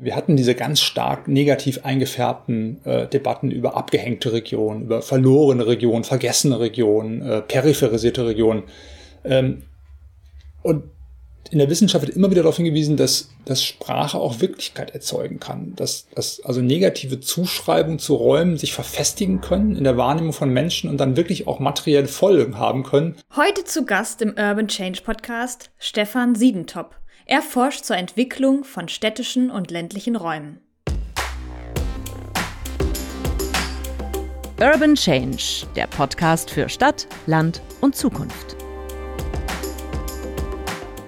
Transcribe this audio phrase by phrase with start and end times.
[0.00, 6.04] Wir hatten diese ganz stark negativ eingefärbten äh, Debatten über abgehängte Regionen, über verlorene Regionen,
[6.04, 8.62] vergessene Regionen, äh, peripherisierte Regionen.
[9.24, 9.64] Ähm,
[10.62, 10.84] und
[11.50, 15.74] in der Wissenschaft wird immer wieder darauf hingewiesen, dass, dass Sprache auch Wirklichkeit erzeugen kann,
[15.74, 20.90] dass, dass also negative Zuschreibungen zu Räumen sich verfestigen können in der Wahrnehmung von Menschen
[20.90, 23.16] und dann wirklich auch materielle Folgen haben können.
[23.34, 26.94] Heute zu Gast im Urban Change Podcast Stefan Siedentop.
[27.30, 30.62] Er forscht zur Entwicklung von städtischen und ländlichen Räumen.
[34.58, 38.56] Urban Change, der Podcast für Stadt, Land und Zukunft.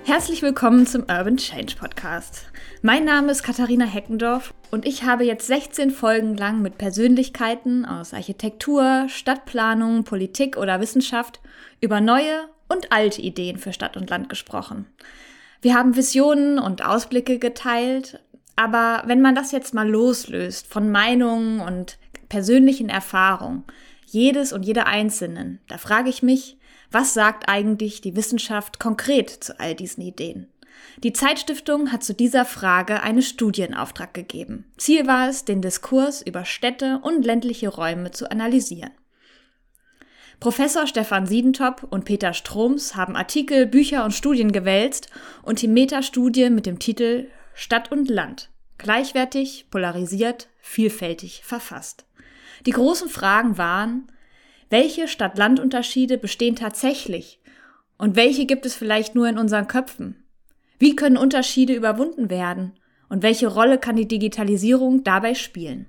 [0.05, 2.51] Herzlich willkommen zum Urban Change Podcast.
[2.83, 8.13] Mein Name ist Katharina Heckendorf und ich habe jetzt 16 Folgen lang mit Persönlichkeiten aus
[8.13, 11.41] Architektur, Stadtplanung, Politik oder Wissenschaft
[11.81, 14.85] über neue und alte Ideen für Stadt und Land gesprochen.
[15.63, 18.21] Wir haben Visionen und Ausblicke geteilt,
[18.57, 23.65] aber wenn man das jetzt mal loslöst von Meinungen und persönlichen Erfahrungen,
[24.07, 26.57] jedes und jeder Einzelnen, da frage ich mich,
[26.91, 30.49] was sagt eigentlich die Wissenschaft konkret zu all diesen Ideen?
[31.05, 34.65] Die Zeitstiftung hat zu dieser Frage eine Studie in Auftrag gegeben.
[34.79, 38.93] Ziel war es, den Diskurs über Städte und ländliche Räume zu analysieren.
[40.41, 45.11] Professor Stefan Siedentop und Peter Stroms haben Artikel, Bücher und Studien gewälzt
[45.43, 52.07] und die Metastudie mit dem Titel Stadt und Land gleichwertig, polarisiert, vielfältig verfasst.
[52.65, 54.11] Die großen Fragen waren,
[54.71, 57.43] welche Stadt-Land-Unterschiede bestehen tatsächlich
[57.99, 60.25] und welche gibt es vielleicht nur in unseren Köpfen?
[60.79, 62.73] Wie können Unterschiede überwunden werden
[63.11, 65.87] und welche Rolle kann die Digitalisierung dabei spielen?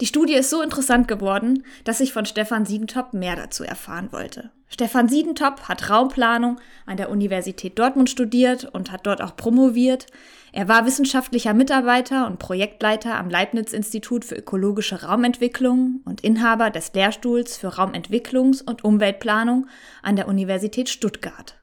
[0.00, 4.50] Die Studie ist so interessant geworden, dass ich von Stefan Siedentop mehr dazu erfahren wollte.
[4.68, 10.06] Stefan Siedentop hat Raumplanung an der Universität Dortmund studiert und hat dort auch promoviert.
[10.52, 17.56] Er war wissenschaftlicher Mitarbeiter und Projektleiter am Leibniz-Institut für ökologische Raumentwicklung und Inhaber des Lehrstuhls
[17.56, 19.66] für Raumentwicklungs- und Umweltplanung
[20.02, 21.57] an der Universität Stuttgart.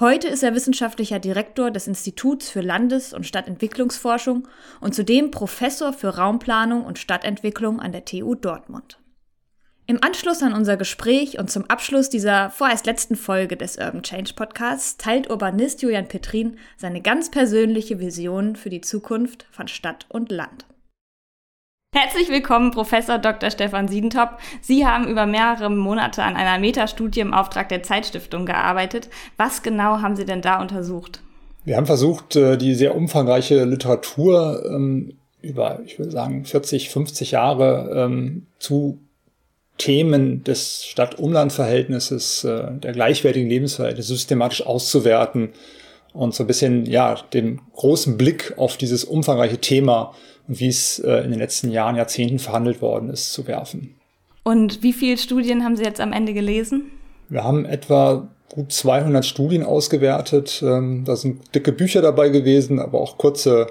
[0.00, 4.48] Heute ist er wissenschaftlicher Direktor des Instituts für Landes- und Stadtentwicklungsforschung
[4.80, 8.98] und zudem Professor für Raumplanung und Stadtentwicklung an der TU Dortmund.
[9.86, 14.32] Im Anschluss an unser Gespräch und zum Abschluss dieser vorerst letzten Folge des Urban Change
[14.34, 20.30] Podcasts teilt Urbanist Julian Petrin seine ganz persönliche Vision für die Zukunft von Stadt und
[20.30, 20.66] Land.
[21.94, 23.50] Herzlich willkommen, Professor Dr.
[23.50, 24.38] Stefan Siedentop.
[24.62, 29.10] Sie haben über mehrere Monate an einer Metastudie im Auftrag der Zeitstiftung gearbeitet.
[29.36, 31.20] Was genau haben Sie denn da untersucht?
[31.66, 37.32] Wir haben versucht, äh, die sehr umfangreiche Literatur ähm, über, ich würde sagen, 40, 50
[37.32, 38.98] Jahre ähm, zu
[39.76, 45.50] Themen des Stadt-Umland-Verhältnisses, äh, der gleichwertigen Lebensverhältnisse systematisch auszuwerten
[46.14, 50.14] und so ein bisschen, ja, den großen Blick auf dieses umfangreiche Thema
[50.48, 53.94] und wie es äh, in den letzten Jahren, Jahrzehnten verhandelt worden ist, zu werfen.
[54.44, 56.90] Und wie viele Studien haben Sie jetzt am Ende gelesen?
[57.28, 60.62] Wir haben etwa gut 200 Studien ausgewertet.
[60.64, 63.68] Ähm, da sind dicke Bücher dabei gewesen, aber auch kurze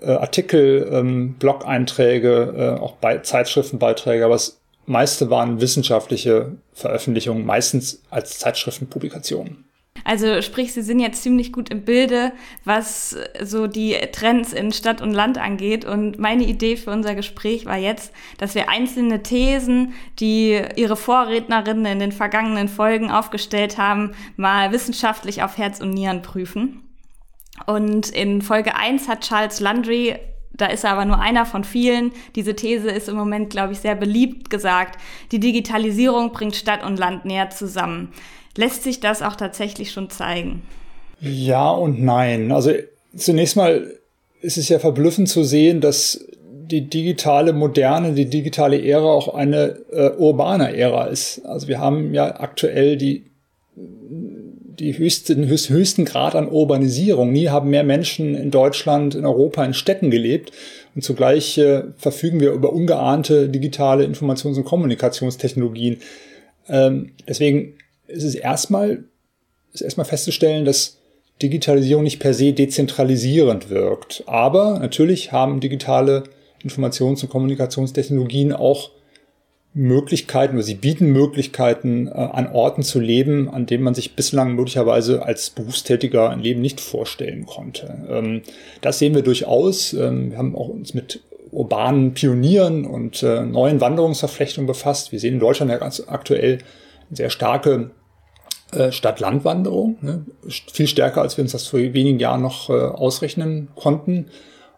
[0.00, 4.24] äh, Artikel, ähm, Blog-Einträge, äh, auch bei Zeitschriftenbeiträge.
[4.24, 9.64] Aber das meiste waren wissenschaftliche Veröffentlichungen, meistens als Zeitschriftenpublikationen.
[10.04, 12.32] Also sprich, Sie sind jetzt ziemlich gut im Bilde,
[12.64, 15.84] was so die Trends in Stadt und Land angeht.
[15.84, 21.86] Und meine Idee für unser Gespräch war jetzt, dass wir einzelne Thesen, die Ihre Vorrednerinnen
[21.86, 26.82] in den vergangenen Folgen aufgestellt haben, mal wissenschaftlich auf Herz und Nieren prüfen.
[27.66, 30.16] Und in Folge 1 hat Charles Landry
[30.56, 32.12] da ist er aber nur einer von vielen.
[32.36, 35.00] Diese These ist im Moment, glaube ich, sehr beliebt gesagt.
[35.32, 38.12] Die Digitalisierung bringt Stadt und Land näher zusammen.
[38.56, 40.62] Lässt sich das auch tatsächlich schon zeigen?
[41.20, 42.52] Ja und nein.
[42.52, 42.72] Also
[43.16, 43.94] zunächst mal
[44.40, 46.26] ist es ja verblüffend zu sehen, dass
[46.66, 51.44] die digitale Moderne, die digitale Ära auch eine äh, urbane Ära ist.
[51.44, 53.26] Also wir haben ja aktuell die,
[53.76, 57.32] die höchsten, höchsten Grad an Urbanisierung.
[57.32, 60.52] Nie haben mehr Menschen in Deutschland, in Europa in Städten gelebt.
[60.94, 65.98] Und zugleich äh, verfügen wir über ungeahnte digitale Informations- und Kommunikationstechnologien.
[66.68, 67.74] Ähm, deswegen
[68.06, 69.04] ist es erstmal,
[69.72, 70.98] ist erstmal festzustellen, dass
[71.42, 74.22] Digitalisierung nicht per se dezentralisierend wirkt.
[74.26, 76.24] Aber natürlich haben digitale
[76.62, 78.90] Informations- und Kommunikationstechnologien auch
[79.74, 84.54] Möglichkeiten oder sie bieten Möglichkeiten, äh, an Orten zu leben, an denen man sich bislang
[84.54, 88.06] möglicherweise als Berufstätiger ein Leben nicht vorstellen konnte.
[88.08, 88.42] Ähm,
[88.80, 89.92] das sehen wir durchaus.
[89.92, 95.10] Ähm, wir haben auch uns mit urbanen Pionieren und äh, neuen Wanderungsverflechtungen befasst.
[95.10, 96.58] Wir sehen in Deutschland ja ganz aktuell
[97.14, 97.90] sehr starke
[98.72, 100.24] äh, Stadt-Land-Wanderung, ne?
[100.48, 104.26] viel stärker, als wir uns das vor wenigen Jahren noch äh, ausrechnen konnten.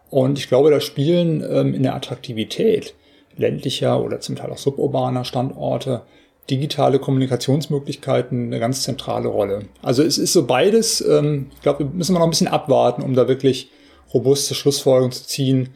[0.09, 2.95] Und ich glaube, da spielen ähm, in der Attraktivität
[3.35, 6.03] ländlicher oder zum Teil auch suburbaner Standorte
[6.49, 9.63] digitale Kommunikationsmöglichkeiten eine ganz zentrale Rolle.
[9.81, 11.01] Also es ist so beides.
[11.01, 13.69] Ähm, ich glaube, wir müssen noch ein bisschen abwarten, um da wirklich
[14.13, 15.69] robuste Schlussfolgerungen zu ziehen,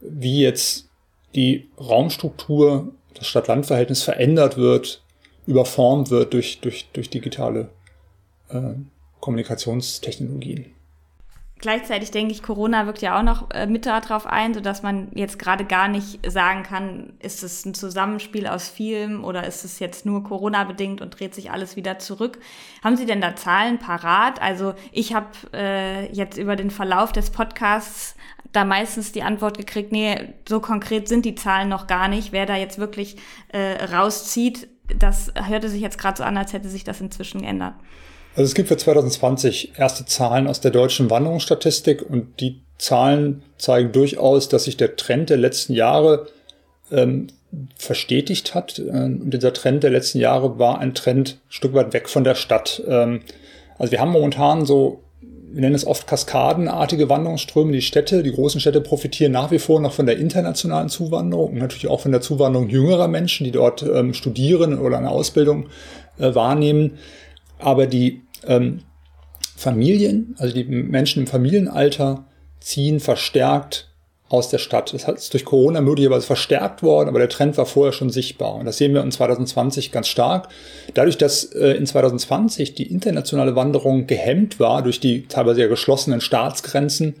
[0.00, 0.88] wie jetzt
[1.34, 5.01] die Raumstruktur, das Stadt-Land-Verhältnis verändert wird,
[5.46, 7.70] überformt wird durch, durch, durch digitale
[8.48, 8.74] äh,
[9.20, 10.66] Kommunikationstechnologien.
[11.62, 15.38] Gleichzeitig denke ich, Corona wirkt ja auch noch äh, mit darauf ein, sodass man jetzt
[15.38, 20.04] gerade gar nicht sagen kann, ist es ein Zusammenspiel aus vielem oder ist es jetzt
[20.04, 22.40] nur Corona bedingt und dreht sich alles wieder zurück.
[22.82, 24.42] Haben Sie denn da Zahlen parat?
[24.42, 28.16] Also ich habe äh, jetzt über den Verlauf des Podcasts
[28.50, 32.32] da meistens die Antwort gekriegt, nee, so konkret sind die Zahlen noch gar nicht.
[32.32, 33.16] Wer da jetzt wirklich
[33.48, 34.68] äh, rauszieht,
[34.98, 37.74] das hörte sich jetzt gerade so an, als hätte sich das inzwischen geändert.
[38.34, 43.92] Also es gibt für 2020 erste Zahlen aus der deutschen Wanderungsstatistik und die Zahlen zeigen
[43.92, 46.28] durchaus, dass sich der Trend der letzten Jahre
[46.90, 47.28] ähm,
[47.76, 48.78] verstetigt hat.
[48.78, 52.24] Ähm, und dieser Trend der letzten Jahre war ein Trend ein Stück weit weg von
[52.24, 52.82] der Stadt.
[52.88, 53.20] Ähm,
[53.78, 55.02] also wir haben momentan so,
[55.52, 57.72] wir nennen es oft kaskadenartige Wanderungsströme.
[57.72, 61.58] Die Städte, die großen Städte profitieren nach wie vor noch von der internationalen Zuwanderung und
[61.58, 65.68] natürlich auch von der Zuwanderung jüngerer Menschen, die dort ähm, studieren oder eine Ausbildung
[66.18, 66.98] äh, wahrnehmen.
[67.58, 68.80] Aber die ähm,
[69.56, 72.24] Familien, also die Menschen im Familienalter,
[72.60, 73.91] ziehen verstärkt
[74.32, 74.94] aus der Stadt.
[74.94, 78.54] Das ist durch Corona möglicherweise verstärkt worden, aber der Trend war vorher schon sichtbar.
[78.54, 80.48] Und das sehen wir in 2020 ganz stark.
[80.94, 86.22] Dadurch, dass äh, in 2020 die internationale Wanderung gehemmt war durch die teilweise ja geschlossenen
[86.22, 87.16] Staatsgrenzen,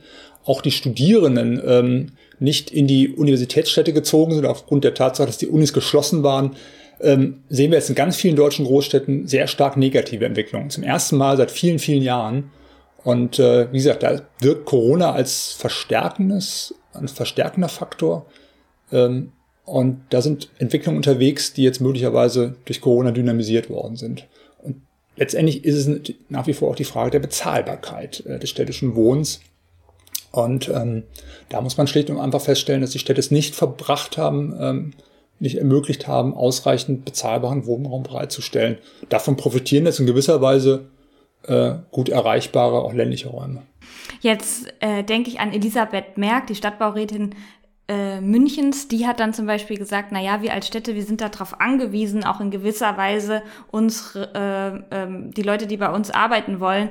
[0.46, 5.48] auch die Studierenden ähm, nicht in die Universitätsstädte gezogen sind, aufgrund der Tatsache, dass die
[5.48, 6.56] Unis geschlossen waren,
[7.02, 10.70] ähm, sehen wir jetzt in ganz vielen deutschen Großstädten sehr stark negative Entwicklungen.
[10.70, 12.50] Zum ersten Mal seit vielen, vielen Jahren.
[13.04, 18.26] Und äh, wie gesagt, da wirkt Corona als verstärkendes, ein verstärkender Faktor.
[18.90, 19.32] Ähm,
[19.64, 24.26] und da sind Entwicklungen unterwegs, die jetzt möglicherweise durch Corona dynamisiert worden sind.
[24.62, 24.76] Und
[25.16, 29.40] letztendlich ist es nach wie vor auch die Frage der Bezahlbarkeit äh, des städtischen Wohnens.
[30.32, 31.04] Und ähm,
[31.48, 34.92] da muss man schlicht und einfach feststellen, dass die Städte es nicht verbracht haben, ähm,
[35.38, 38.78] nicht ermöglicht haben, ausreichend bezahlbaren Wohnraum bereitzustellen.
[39.08, 40.86] Davon profitieren jetzt in gewisser Weise
[41.44, 43.62] äh, gut erreichbare, auch ländliche Räume.
[44.20, 47.34] Jetzt äh, denke ich an Elisabeth Merck, die Stadtbaurätin
[47.88, 51.20] äh, Münchens, die hat dann zum Beispiel gesagt, na ja, wir als Städte, wir sind
[51.20, 56.60] darauf angewiesen, auch in gewisser Weise unsere, äh, äh, die Leute, die bei uns arbeiten
[56.60, 56.90] wollen,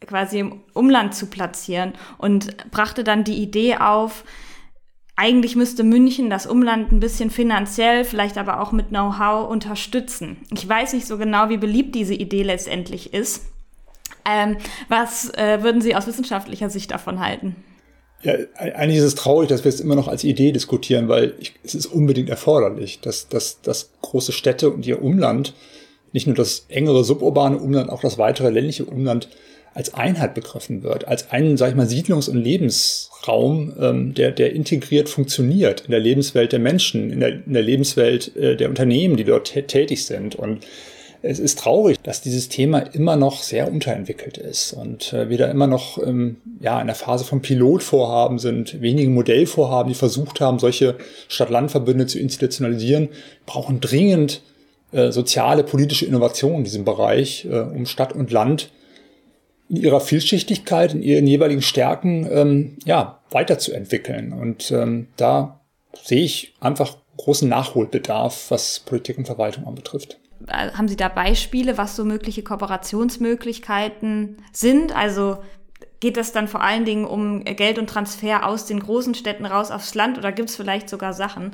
[0.00, 4.24] quasi im Umland zu platzieren und brachte dann die Idee auf,
[5.16, 10.38] eigentlich müsste München das Umland ein bisschen finanziell, vielleicht aber auch mit Know-how unterstützen.
[10.50, 13.44] Ich weiß nicht so genau, wie beliebt diese Idee letztendlich ist.
[14.24, 14.56] Ähm,
[14.88, 17.56] was äh, würden Sie aus wissenschaftlicher Sicht davon halten?
[18.22, 21.54] Ja, eigentlich ist es traurig, dass wir es immer noch als Idee diskutieren, weil ich,
[21.64, 25.54] es ist unbedingt erforderlich, dass, dass, dass große Städte und ihr Umland,
[26.12, 29.28] nicht nur das engere suburbane Umland, auch das weitere ländliche Umland
[29.72, 34.52] als Einheit begriffen wird, als einen, sag ich mal, Siedlungs- und Lebensraum, ähm, der, der
[34.52, 39.16] integriert funktioniert in der Lebenswelt der Menschen, in der, in der Lebenswelt äh, der Unternehmen,
[39.16, 40.34] die dort tätig sind.
[40.34, 40.66] Und
[41.22, 45.50] es ist traurig, dass dieses Thema immer noch sehr unterentwickelt ist und äh, wir da
[45.50, 50.58] immer noch ähm, ja, in der Phase von Pilotvorhaben sind, wenige Modellvorhaben, die versucht haben,
[50.58, 50.96] solche
[51.28, 53.10] Stadt-Land-Verbünde zu institutionalisieren,
[53.44, 54.42] brauchen dringend
[54.92, 58.70] äh, soziale, politische Innovation in diesem Bereich, äh, um Stadt und Land
[59.68, 64.32] in ihrer Vielschichtigkeit, in ihren jeweiligen Stärken ähm, ja, weiterzuentwickeln.
[64.32, 65.60] Und ähm, da
[66.02, 70.18] sehe ich einfach großen Nachholbedarf, was Politik und Verwaltung anbetrifft.
[70.46, 74.94] Äh, haben Sie da Beispiele, was so mögliche Kooperationsmöglichkeiten sind?
[74.96, 75.38] Also
[76.00, 79.70] geht es dann vor allen Dingen um Geld und Transfer aus den großen Städten raus
[79.70, 81.52] aufs Land oder gibt es vielleicht sogar Sachen,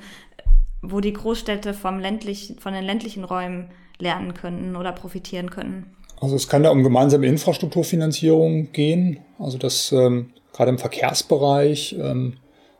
[0.82, 5.96] wo die Großstädte vom ländlichen, von den ländlichen Räumen lernen könnten oder profitieren können?
[6.20, 12.34] Also es kann da um gemeinsame Infrastrukturfinanzierung gehen, also dass ähm, gerade im Verkehrsbereich ähm,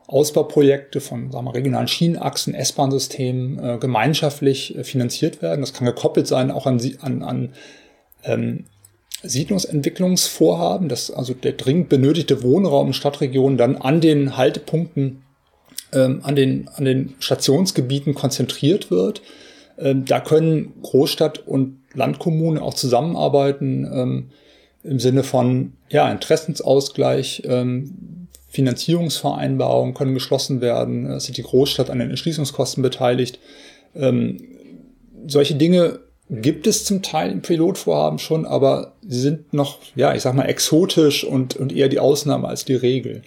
[0.07, 5.61] Ausbauprojekte von sagen wir, regionalen Schienenachsen, S-Bahn-Systemen äh, gemeinschaftlich äh, finanziert werden.
[5.61, 7.53] Das kann gekoppelt sein auch an, an, an
[8.23, 8.63] ähm,
[9.23, 15.23] Siedlungsentwicklungsvorhaben, dass also der dringend benötigte Wohnraum in Stadtregionen dann an den Haltepunkten,
[15.91, 19.21] ähm, an, den, an den Stationsgebieten konzentriert wird.
[19.77, 24.29] Ähm, da können Großstadt und Landkommunen auch zusammenarbeiten ähm,
[24.83, 31.99] im Sinne von ja, Interessensausgleich, ähm, Finanzierungsvereinbarungen können geschlossen werden, es sind die Großstadt an
[31.99, 33.39] den Entschließungskosten beteiligt.
[33.95, 34.37] Ähm,
[35.27, 35.99] solche Dinge
[36.29, 40.45] gibt es zum Teil im Pilotvorhaben schon, aber sie sind noch, ja, ich sag mal,
[40.45, 43.21] exotisch und, und eher die Ausnahme als die Regel.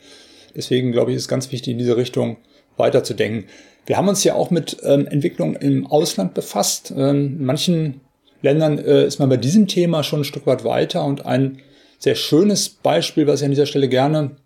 [0.55, 2.37] Deswegen glaube ich, ist es ganz wichtig, in diese Richtung
[2.77, 3.45] weiterzudenken.
[3.87, 6.93] Wir haben uns ja auch mit ähm, Entwicklung im Ausland befasst.
[6.97, 8.01] Ähm, in manchen
[8.43, 11.59] Ländern äh, ist man bei diesem Thema schon ein Stück weit weiter und ein
[11.99, 14.37] sehr schönes Beispiel, was ich an dieser Stelle gerne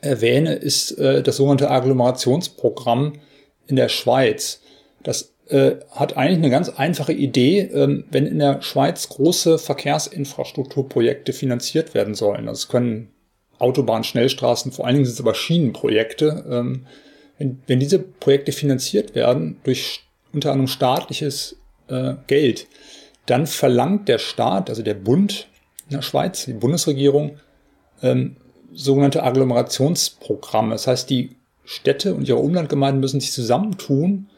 [0.00, 3.14] erwähne, ist äh, das sogenannte Agglomerationsprogramm
[3.66, 4.60] in der Schweiz.
[5.02, 11.32] Das äh, hat eigentlich eine ganz einfache Idee, ähm, wenn in der Schweiz große Verkehrsinfrastrukturprojekte
[11.32, 12.48] finanziert werden sollen.
[12.48, 13.10] Es können
[13.58, 16.44] Autobahn, Schnellstraßen, vor allen Dingen sind es aber Schienenprojekte.
[16.48, 16.86] Ähm,
[17.38, 20.00] wenn, wenn diese Projekte finanziert werden durch
[20.32, 21.56] unter anderem staatliches
[21.88, 22.66] äh, Geld,
[23.26, 25.48] dann verlangt der Staat, also der Bund
[25.88, 27.38] in der Schweiz, die Bundesregierung,
[28.02, 28.36] ähm,
[28.72, 30.70] sogenannte Agglomerationsprogramme.
[30.70, 31.30] Das heißt, die
[31.64, 34.28] Städte und ihre Umlandgemeinden müssen sich zusammentun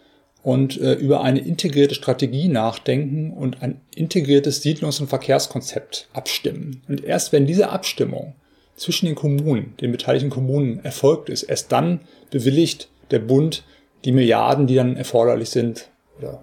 [0.43, 6.83] und äh, über eine integrierte Strategie nachdenken und ein integriertes Siedlungs- und Verkehrskonzept abstimmen.
[6.89, 8.35] Und erst wenn diese Abstimmung
[8.77, 13.65] zwischen den Kommunen, den beteiligten Kommunen erfolgt ist, erst dann bewilligt der Bund
[14.05, 16.43] die Milliarden, die dann erforderlich sind, oder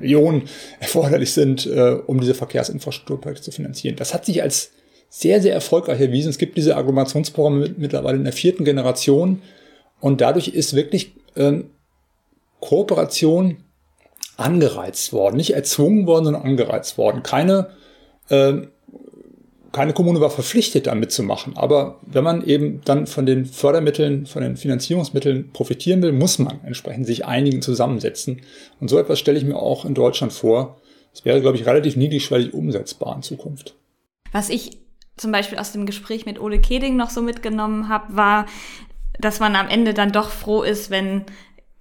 [0.00, 0.48] Millionen
[0.80, 3.96] erforderlich sind, äh, um diese Verkehrsinfrastrukturprojekte zu finanzieren.
[3.96, 4.72] Das hat sich als
[5.10, 6.30] sehr, sehr erfolgreich erwiesen.
[6.30, 9.42] Es gibt diese Agglomerationsprogramme mittlerweile in der vierten Generation
[10.00, 11.70] und dadurch ist wirklich ähm,
[12.60, 13.58] Kooperation
[14.36, 17.22] angereizt worden, nicht erzwungen worden, sondern angereizt worden.
[17.22, 17.70] Keine,
[18.28, 18.54] äh,
[19.72, 21.56] keine Kommune war verpflichtet, da mitzumachen.
[21.56, 26.60] Aber wenn man eben dann von den Fördermitteln, von den Finanzierungsmitteln profitieren will, muss man
[26.64, 28.42] entsprechend sich einigen zusammensetzen.
[28.80, 30.80] Und so etwas stelle ich mir auch in Deutschland vor.
[31.12, 33.74] Das wäre, glaube ich, relativ niedrigschwellig umsetzbar in Zukunft.
[34.32, 34.78] Was ich
[35.20, 38.46] zum Beispiel aus dem Gespräch mit Ole Keding noch so mitgenommen habe, war,
[39.18, 41.26] dass man am Ende dann doch froh ist, wenn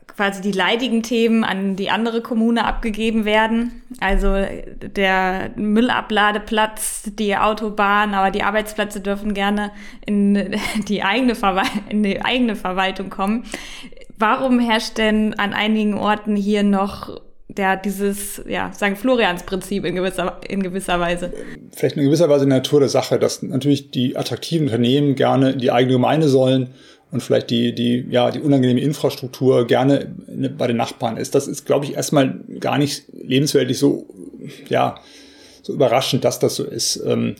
[0.07, 3.81] quasi die leidigen Themen an die andere Kommune abgegeben werden.
[4.01, 4.35] Also
[4.81, 9.71] der Müllabladeplatz, die Autobahn, aber die Arbeitsplätze dürfen gerne
[10.05, 10.57] in
[10.89, 13.45] die eigene, Verwal in die eigene Verwaltung kommen.
[14.17, 20.39] Warum herrscht denn an einigen Orten hier noch der dieses, ja, sagen Florians-Prinzip in gewisser,
[20.47, 21.33] in gewisser Weise.
[21.75, 25.59] Vielleicht in gewisser Weise die Natur der Sache, dass natürlich die attraktiven Unternehmen gerne in
[25.59, 26.69] die eigene Gemeinde sollen
[27.11, 30.13] und vielleicht die, die, ja, die unangenehme Infrastruktur gerne
[30.57, 31.33] bei den Nachbarn ist.
[31.33, 34.05] Das ist, glaube ich, erstmal gar nicht lebensweltlich so,
[34.69, 34.99] ja,
[35.63, 37.01] so überraschend, dass das so ist.
[37.03, 37.35] Ähm,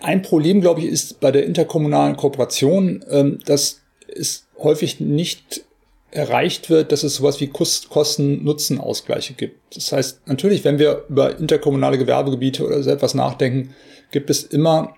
[0.00, 5.64] ein Problem, glaube ich, ist bei der interkommunalen Kooperation, ähm, dass es häufig nicht
[6.12, 9.74] erreicht wird, dass es sowas wie Kosten-Nutzen-Ausgleiche gibt.
[9.74, 13.74] Das heißt, natürlich, wenn wir über interkommunale Gewerbegebiete oder so etwas nachdenken,
[14.10, 14.94] gibt es immer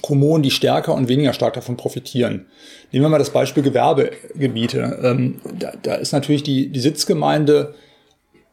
[0.00, 2.46] Kommunen, die stärker und weniger stark davon profitieren.
[2.92, 5.00] Nehmen wir mal das Beispiel Gewerbegebiete.
[5.02, 7.74] Ähm, da, da, ist natürlich die, die Sitzgemeinde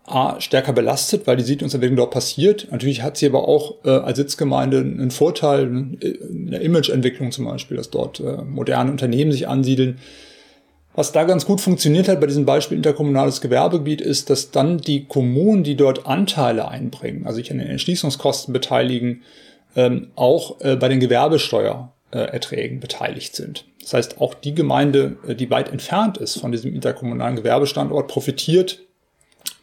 [0.08, 2.68] A, stärker belastet, weil die Siedlungsentwicklung dort passiert.
[2.72, 7.78] Natürlich hat sie aber auch äh, als Sitzgemeinde einen Vorteil in der Imageentwicklung zum Beispiel,
[7.78, 10.00] dass dort äh, moderne Unternehmen sich ansiedeln.
[10.96, 15.06] Was da ganz gut funktioniert hat bei diesem Beispiel interkommunales Gewerbegebiet ist, dass dann die
[15.06, 19.24] Kommunen, die dort Anteile einbringen, also sich an den Entschließungskosten beteiligen,
[19.76, 23.66] ähm, auch äh, bei den Gewerbesteuererträgen beteiligt sind.
[23.82, 28.80] Das heißt, auch die Gemeinde, äh, die weit entfernt ist von diesem interkommunalen Gewerbestandort, profitiert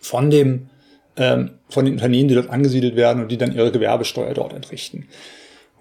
[0.00, 0.68] von dem
[1.16, 5.08] ähm, von den Unternehmen, die dort angesiedelt werden und die dann ihre Gewerbesteuer dort entrichten.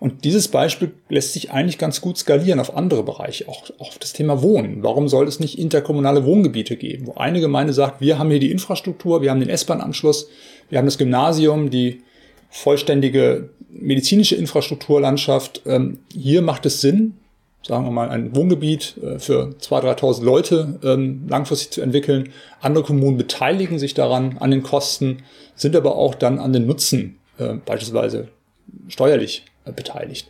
[0.01, 4.13] Und dieses Beispiel lässt sich eigentlich ganz gut skalieren auf andere Bereiche, auch, auf das
[4.13, 4.81] Thema Wohnen.
[4.81, 8.49] Warum soll es nicht interkommunale Wohngebiete geben, wo eine Gemeinde sagt, wir haben hier die
[8.49, 10.27] Infrastruktur, wir haben den S-Bahn-Anschluss,
[10.69, 12.01] wir haben das Gymnasium, die
[12.49, 15.61] vollständige medizinische Infrastrukturlandschaft.
[15.67, 17.17] Ähm, hier macht es Sinn,
[17.61, 22.29] sagen wir mal, ein Wohngebiet äh, für 2.000, 3.000 Leute ähm, langfristig zu entwickeln.
[22.59, 25.21] Andere Kommunen beteiligen sich daran, an den Kosten,
[25.55, 28.29] sind aber auch dann an den Nutzen äh, beispielsweise
[28.87, 30.29] steuerlich beteiligt.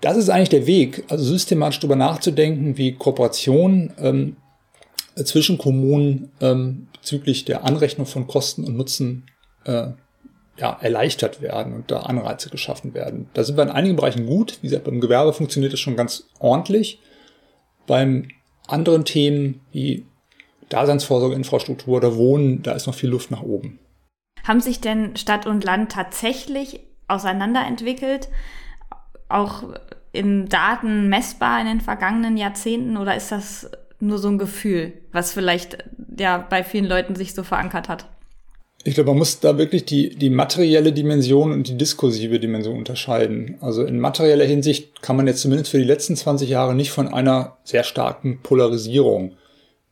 [0.00, 4.36] Das ist eigentlich der Weg, also systematisch darüber nachzudenken, wie Kooperation ähm,
[5.24, 9.26] zwischen Kommunen ähm, bezüglich der Anrechnung von Kosten und Nutzen
[9.64, 9.88] äh,
[10.56, 13.28] ja, erleichtert werden und da Anreize geschaffen werden.
[13.34, 14.58] Da sind wir in einigen Bereichen gut.
[14.60, 17.00] Wie gesagt, beim Gewerbe funktioniert das schon ganz ordentlich.
[17.86, 18.28] Beim
[18.66, 20.04] anderen Themen wie
[20.68, 23.78] Daseinsvorsorgeinfrastruktur oder Wohnen, da ist noch viel Luft nach oben.
[24.44, 28.28] Haben sich denn Stadt und Land tatsächlich auseinanderentwickelt,
[29.28, 29.64] auch
[30.12, 35.32] in Daten messbar in den vergangenen Jahrzehnten oder ist das nur so ein Gefühl, was
[35.32, 35.78] vielleicht
[36.16, 38.06] ja bei vielen Leuten sich so verankert hat?
[38.84, 43.56] Ich glaube, man muss da wirklich die, die materielle Dimension und die diskursive Dimension unterscheiden.
[43.60, 47.08] Also in materieller Hinsicht kann man jetzt zumindest für die letzten 20 Jahre nicht von
[47.08, 49.32] einer sehr starken Polarisierung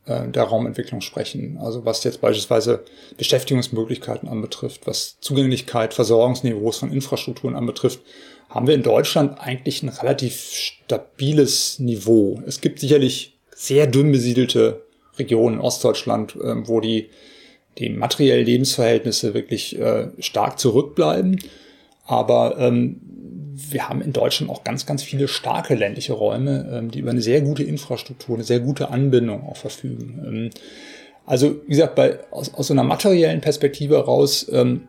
[0.07, 1.59] äh, der Raumentwicklung sprechen.
[1.61, 2.85] Also was jetzt beispielsweise
[3.17, 8.01] Beschäftigungsmöglichkeiten anbetrifft, was Zugänglichkeit, Versorgungsniveaus von Infrastrukturen anbetrifft.
[8.49, 12.41] haben wir in Deutschland eigentlich ein relativ stabiles Niveau.
[12.47, 14.87] Es gibt sicherlich sehr dünn besiedelte
[15.19, 17.11] Regionen in Ostdeutschland, äh, wo die,
[17.79, 21.41] die materiellen Lebensverhältnisse wirklich äh, stark zurückbleiben.
[22.07, 23.01] Aber ähm,
[23.59, 27.23] wir haben in Deutschland auch ganz, ganz viele starke ländliche Räume, ähm, die über eine
[27.23, 30.23] sehr gute Infrastruktur, eine sehr gute Anbindung auch verfügen.
[30.27, 30.51] Ähm,
[31.25, 34.89] also, wie gesagt, bei, aus, aus so einer materiellen Perspektive heraus ähm,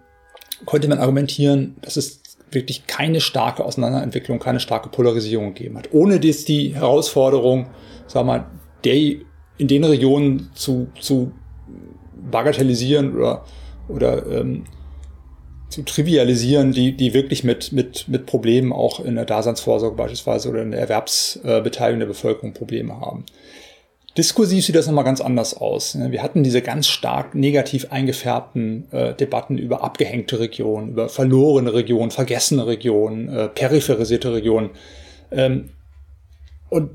[0.66, 2.22] könnte man argumentieren, dass es
[2.52, 5.94] wirklich keine starke Auseinanderentwicklung, keine starke Polarisierung gegeben hat.
[5.94, 7.68] Ohne dass die Herausforderung,
[8.08, 8.46] sagen wir mal,
[8.84, 8.96] der
[9.58, 11.32] in den Regionen zu, zu
[12.30, 13.46] bagatellisieren oder,
[13.88, 14.66] oder ähm,
[15.70, 20.62] zu trivialisieren, die, die wirklich mit, mit, mit Problemen auch in der Daseinsvorsorge beispielsweise oder
[20.62, 23.26] in der Erwerbsbeteiligung der Bevölkerung Probleme haben.
[24.18, 25.96] Diskursiv sieht das nochmal ganz anders aus.
[25.96, 32.10] Wir hatten diese ganz stark negativ eingefärbten äh, Debatten über abgehängte Regionen, über verlorene Regionen,
[32.10, 34.72] vergessene Regionen, äh, peripherisierte Regionen.
[35.32, 35.70] Ähm,
[36.70, 36.92] und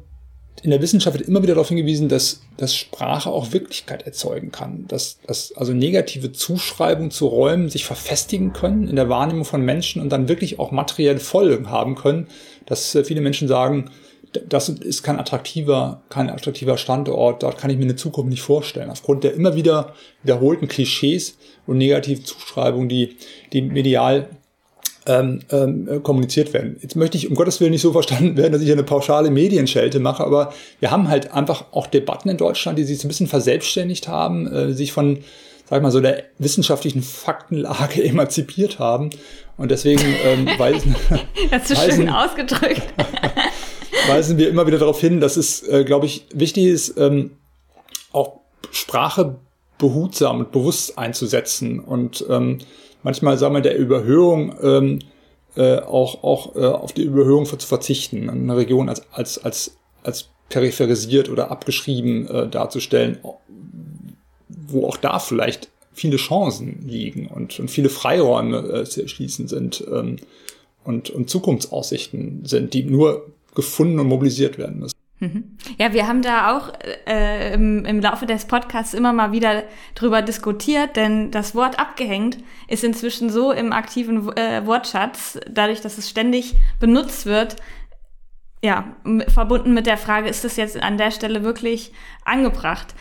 [0.62, 4.86] in der Wissenschaft wird immer wieder darauf hingewiesen, dass, dass Sprache auch Wirklichkeit erzeugen kann.
[4.86, 10.02] Dass, dass also negative Zuschreibungen zu Räumen sich verfestigen können in der Wahrnehmung von Menschen
[10.02, 12.28] und dann wirklich auch materielle Folgen haben können.
[12.66, 13.90] Dass äh, viele Menschen sagen,
[14.48, 18.90] das ist kein attraktiver, kein attraktiver Standort, dort kann ich mir eine Zukunft nicht vorstellen.
[18.90, 23.16] Aufgrund der immer wieder wiederholten Klischees und negativen Zuschreibungen, die,
[23.52, 24.30] die medial
[25.06, 26.76] ähm, ähm, kommuniziert werden.
[26.80, 29.98] Jetzt möchte ich um Gottes Willen nicht so verstanden werden, dass ich eine pauschale Medienschelte
[29.98, 33.26] mache, aber wir haben halt einfach auch Debatten in Deutschland, die sich so ein bisschen
[33.26, 35.18] verselbstständigt haben, äh, sich von,
[35.68, 39.10] sag ich mal, so der wissenschaftlichen Faktenlage emanzipiert haben
[39.56, 40.94] und deswegen ähm, weisen,
[41.50, 42.82] das ist weisen, schön ausgedrückt.
[44.08, 47.32] weisen wir immer wieder darauf hin, dass es, äh, glaube ich, wichtig ist, ähm,
[48.12, 48.40] auch
[48.70, 49.36] Sprache
[49.82, 52.58] behutsam und bewusst einzusetzen und ähm,
[53.02, 54.98] manchmal, sagen wir, der Überhöhung ähm,
[55.56, 60.28] äh, auch, auch äh, auf die Überhöhung zu verzichten, eine Region als, als, als, als
[60.48, 63.18] peripherisiert oder abgeschrieben äh, darzustellen,
[64.48, 69.84] wo auch da vielleicht viele Chancen liegen und, und viele Freiräume äh, zu erschließen sind
[69.92, 70.16] ähm,
[70.84, 74.91] und, und Zukunftsaussichten sind, die nur gefunden und mobilisiert werden müssen.
[75.22, 75.56] Mhm.
[75.78, 76.72] Ja, wir haben da auch
[77.06, 79.62] äh, im, im Laufe des Podcasts immer mal wieder
[79.94, 85.96] drüber diskutiert, denn das Wort abgehängt ist inzwischen so im aktiven äh, Wortschatz, dadurch, dass
[85.96, 87.54] es ständig benutzt wird,
[88.64, 88.96] ja,
[89.28, 91.92] verbunden mit der Frage, ist das jetzt an der Stelle wirklich
[92.24, 92.92] angebracht?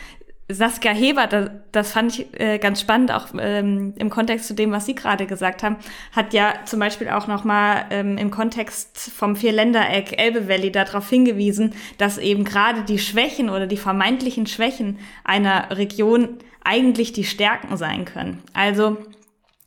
[0.52, 4.72] Saskia Heber, das, das fand ich äh, ganz spannend, auch ähm, im Kontext zu dem,
[4.72, 5.76] was Sie gerade gesagt haben,
[6.12, 11.74] hat ja zum Beispiel auch nochmal ähm, im Kontext vom Vierländereck Elbe Valley darauf hingewiesen,
[11.98, 18.04] dass eben gerade die Schwächen oder die vermeintlichen Schwächen einer Region eigentlich die Stärken sein
[18.04, 18.42] können.
[18.52, 18.98] Also,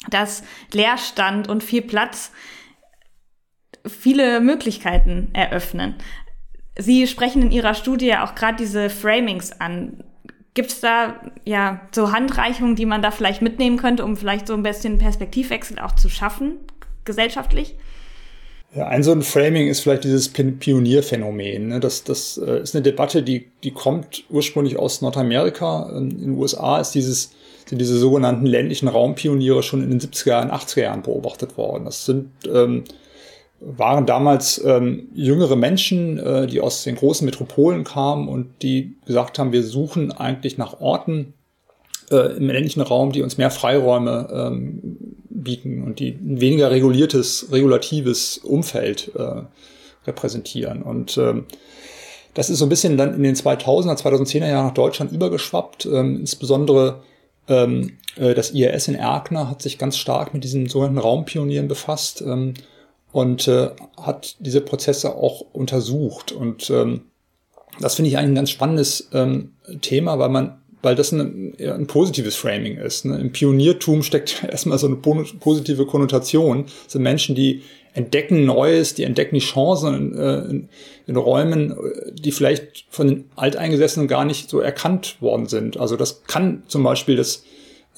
[0.09, 2.31] dass Leerstand und viel Platz
[3.87, 5.95] viele Möglichkeiten eröffnen.
[6.77, 10.03] Sie sprechen in Ihrer Studie auch gerade diese Framings an
[10.55, 14.53] Gibt es da ja so Handreichungen, die man da vielleicht mitnehmen könnte, um vielleicht so
[14.53, 16.55] ein bisschen Perspektivwechsel auch zu schaffen,
[17.03, 17.75] gesellschaftlich?
[18.73, 21.67] Ja, ein so ein Framing ist vielleicht dieses Pionierphänomen.
[21.67, 21.79] Ne?
[21.81, 25.91] Das, das äh, ist eine Debatte, die, die kommt ursprünglich aus Nordamerika.
[25.95, 27.31] Ähm, in den USA ist dieses,
[27.65, 31.83] sind diese sogenannten ländlichen Raumpioniere schon in den 70er Jahren, 80er Jahren beobachtet worden.
[31.83, 32.85] Das sind ähm,
[33.59, 39.39] waren damals ähm, jüngere Menschen, äh, die aus den großen Metropolen kamen und die gesagt
[39.39, 41.33] haben, wir suchen eigentlich nach Orten
[42.11, 44.97] äh, im ländlichen Raum, die uns mehr Freiräume ähm,
[45.29, 49.43] bieten und die ein weniger reguliertes, regulatives Umfeld äh,
[50.05, 50.81] repräsentieren.
[50.81, 51.45] Und ähm,
[52.33, 55.85] das ist so ein bisschen dann in den 2000er, 2010er Jahren nach Deutschland übergeschwappt.
[55.85, 57.01] Ähm, insbesondere
[57.47, 62.21] ähm, äh, das IRS in Erkner hat sich ganz stark mit diesen sogenannten Raumpionieren befasst.
[62.21, 62.53] Ähm,
[63.15, 66.33] und äh, hat diese Prozesse auch untersucht.
[66.33, 67.03] Und ähm,
[67.79, 72.35] das finde ich ein ganz spannendes ähm, Thema, weil man, weil das ein, ein positives
[72.35, 73.05] Framing ist.
[73.05, 73.17] Ne?
[73.17, 76.65] Im Pioniertum steckt erstmal so eine positive Konnotation.
[76.65, 77.61] Das sind Menschen, die
[77.93, 80.69] entdecken Neues, die entdecken die Chancen in, äh, in,
[81.07, 81.73] in Räumen,
[82.11, 85.77] die vielleicht von den Alteingesessenen gar nicht so erkannt worden sind.
[85.77, 87.45] Also das kann zum Beispiel das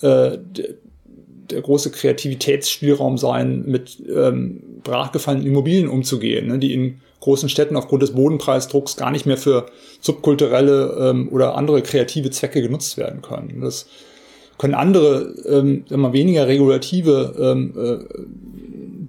[0.04, 0.38] äh,
[1.50, 8.04] der große Kreativitätsspielraum sein, mit ähm, brachgefallenen Immobilien umzugehen, ne, die in großen Städten aufgrund
[8.04, 9.66] des Bodenpreisdrucks gar nicht mehr für
[10.02, 13.62] subkulturelle ähm, oder andere kreative Zwecke genutzt werden können.
[13.62, 13.88] Das
[14.58, 18.24] können andere, ähm, wir, weniger regulative ähm, äh,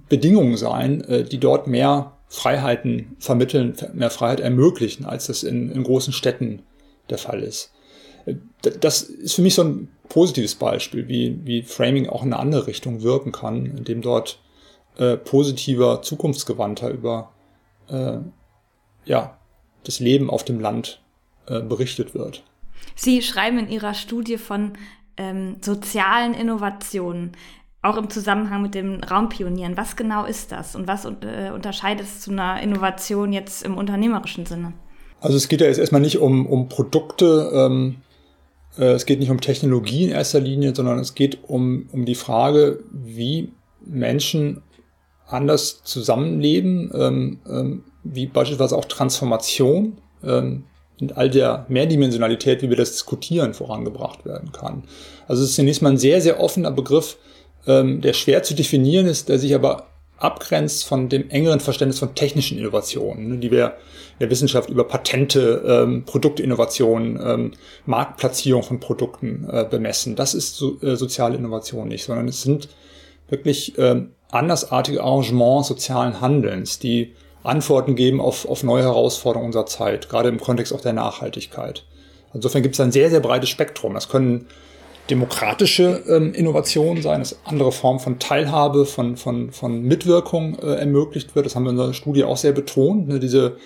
[0.09, 5.83] Bedingungen sein, äh, die dort mehr Freiheiten vermitteln, mehr Freiheit ermöglichen, als das in, in
[5.83, 6.61] großen Städten
[7.09, 7.71] der Fall ist.
[8.25, 8.35] Äh,
[8.79, 12.67] das ist für mich so ein positives Beispiel, wie, wie Framing auch in eine andere
[12.67, 14.39] Richtung wirken kann, indem dort
[14.97, 17.31] äh, positiver, zukunftsgewandter über
[17.89, 18.17] äh,
[19.05, 19.37] ja,
[19.83, 21.01] das Leben auf dem Land
[21.47, 22.43] äh, berichtet wird.
[22.95, 24.73] Sie schreiben in Ihrer Studie von
[25.17, 27.31] ähm, sozialen Innovationen,
[27.81, 29.77] auch im Zusammenhang mit dem Raumpionieren.
[29.77, 34.45] Was genau ist das und was äh, unterscheidet es zu einer Innovation jetzt im unternehmerischen
[34.45, 34.73] Sinne?
[35.21, 38.08] Also es geht ja jetzt erstmal nicht um, um Produkte, ähm, äh,
[38.85, 42.83] es geht nicht um Technologie in erster Linie, sondern es geht um, um die Frage,
[42.91, 43.51] wie
[43.85, 44.61] Menschen
[45.27, 50.63] anders zusammenleben, ähm, ähm, wie beispielsweise auch Transformation ähm,
[50.99, 54.83] in all der Mehrdimensionalität, wie wir das diskutieren, vorangebracht werden kann.
[55.27, 57.17] Also es ist zunächst mal ein sehr, sehr offener Begriff,
[57.67, 59.87] ähm, der schwer zu definieren ist, der sich aber
[60.19, 63.77] abgrenzt von dem engeren Verständnis von technischen Innovationen, ne, die wir
[64.13, 67.51] in der Wissenschaft über Patente, ähm, Produktinnovationen, ähm,
[67.85, 70.15] Marktplatzierung von Produkten äh, bemessen.
[70.15, 72.69] Das ist so, äh, soziale Innovation nicht, sondern es sind
[73.29, 80.09] wirklich ähm, andersartige Arrangements sozialen Handelns, die Antworten geben auf, auf neue Herausforderungen unserer Zeit,
[80.09, 81.85] gerade im Kontext auch der Nachhaltigkeit.
[82.33, 83.93] Insofern gibt es ein sehr, sehr breites Spektrum.
[83.93, 84.47] Das können
[85.09, 91.35] demokratische ähm, Innovationen sein, dass andere Formen von Teilhabe, von, von, von Mitwirkung äh, ermöglicht
[91.35, 91.45] wird.
[91.45, 93.07] Das haben wir in unserer Studie auch sehr betont.
[93.07, 93.19] Ne?
[93.19, 93.57] Diese,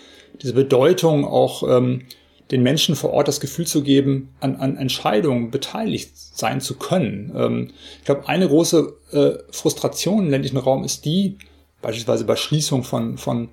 [0.42, 2.04] diese Bedeutung auch ähm,
[2.52, 7.32] den Menschen vor Ort das Gefühl zu geben, an, an Entscheidungen beteiligt sein zu können.
[7.36, 11.38] Ähm, ich glaube, eine große äh, Frustration im ländlichen Raum ist die,
[11.82, 13.50] beispielsweise bei Schließung von, von,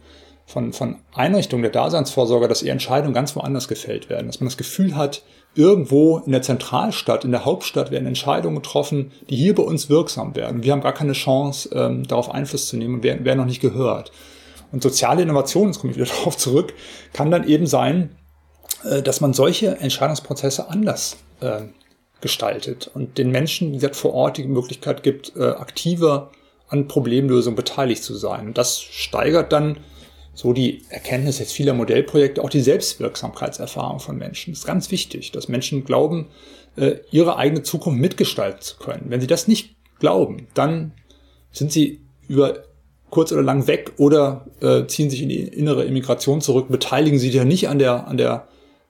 [0.51, 4.27] von, von Einrichtungen der Daseinsvorsorge, dass ihre Entscheidungen ganz woanders gefällt werden.
[4.27, 5.23] Dass man das Gefühl hat,
[5.55, 10.35] irgendwo in der Zentralstadt, in der Hauptstadt werden Entscheidungen getroffen, die hier bei uns wirksam
[10.35, 10.63] werden.
[10.63, 13.61] Wir haben gar keine Chance, ähm, darauf Einfluss zu nehmen und werden, werden noch nicht
[13.61, 14.13] gehört.
[14.73, 16.75] Und soziale Innovation, jetzt komme ich wieder darauf zurück,
[17.13, 18.17] kann dann eben sein,
[18.85, 21.63] äh, dass man solche Entscheidungsprozesse anders äh,
[22.21, 26.31] gestaltet und den Menschen, wie gesagt, vor Ort die Möglichkeit gibt, äh, aktiver
[26.69, 28.49] an Problemlösung beteiligt zu sein.
[28.49, 29.79] Und das steigert dann
[30.35, 34.53] so die Erkenntnis jetzt vieler Modellprojekte, auch die Selbstwirksamkeitserfahrung von Menschen.
[34.53, 36.29] Das ist ganz wichtig, dass Menschen glauben,
[36.77, 39.07] äh, ihre eigene Zukunft mitgestalten zu können.
[39.09, 40.93] Wenn sie das nicht glauben, dann
[41.51, 42.65] sind sie über
[43.11, 47.35] kurz oder lang weg oder äh, ziehen sich in die innere Immigration zurück, beteiligen sich
[47.35, 48.49] ja nicht an der, an der,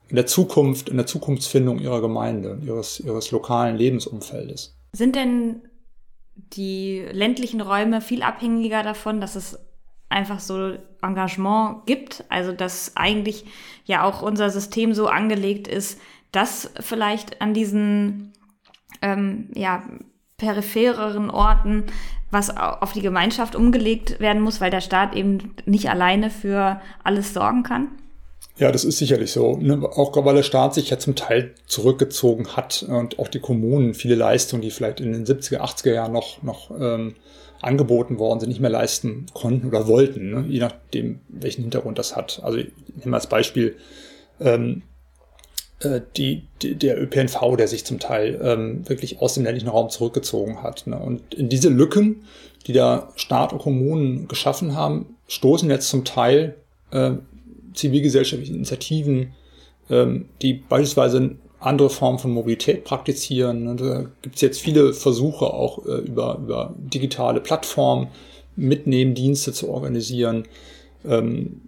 [0.08, 4.76] in der Zukunft, in der Zukunftsfindung ihrer Gemeinde, ihres, ihres lokalen Lebensumfeldes.
[4.92, 5.62] Sind denn
[6.34, 9.58] die ländlichen Räume viel abhängiger davon, dass es
[10.10, 12.24] einfach so Engagement gibt.
[12.28, 13.46] Also dass eigentlich
[13.84, 15.98] ja auch unser System so angelegt ist,
[16.32, 18.32] dass vielleicht an diesen
[19.02, 19.82] ähm, ja,
[20.36, 21.84] periphereren Orten
[22.30, 27.34] was auf die Gemeinschaft umgelegt werden muss, weil der Staat eben nicht alleine für alles
[27.34, 27.88] sorgen kann?
[28.56, 29.56] Ja, das ist sicherlich so.
[29.56, 29.82] Ne?
[29.82, 34.14] Auch weil der Staat sich ja zum Teil zurückgezogen hat und auch die Kommunen viele
[34.14, 37.16] Leistungen, die vielleicht in den 70er, 80er Jahren noch, noch ähm,
[37.62, 40.44] angeboten worden sind, nicht mehr leisten konnten oder wollten, ne?
[40.48, 42.40] je nachdem, welchen Hintergrund das hat.
[42.42, 43.76] Also ich nehme als Beispiel
[44.40, 44.82] ähm,
[45.80, 49.90] äh, die, die, der ÖPNV, der sich zum Teil ähm, wirklich aus dem ländlichen Raum
[49.90, 50.86] zurückgezogen hat.
[50.86, 50.98] Ne?
[50.98, 52.24] Und in diese Lücken,
[52.66, 56.56] die da Staat und Kommunen geschaffen haben, stoßen jetzt zum Teil
[56.90, 57.12] äh,
[57.74, 59.32] zivilgesellschaftliche Initiativen,
[59.88, 63.68] ähm, die beispielsweise andere Formen von Mobilität praktizieren.
[63.68, 68.08] Und da gibt es jetzt viele Versuche auch äh, über, über digitale Plattformen,
[68.56, 70.48] Mitnehmdienste zu organisieren.
[71.04, 71.62] Ähm,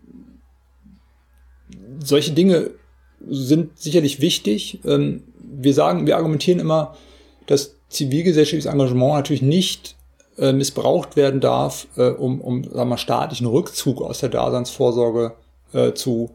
[2.03, 2.71] solche Dinge
[3.29, 4.81] sind sicherlich wichtig.
[4.85, 6.97] Ähm, wir sagen, wir argumentieren immer,
[7.47, 9.97] dass zivilgesellschaftliches Engagement natürlich nicht
[10.39, 15.35] äh, missbraucht werden darf, äh, um, um sagen wir, staatlichen Rückzug aus der Daseinsvorsorge
[15.73, 16.31] äh, zu,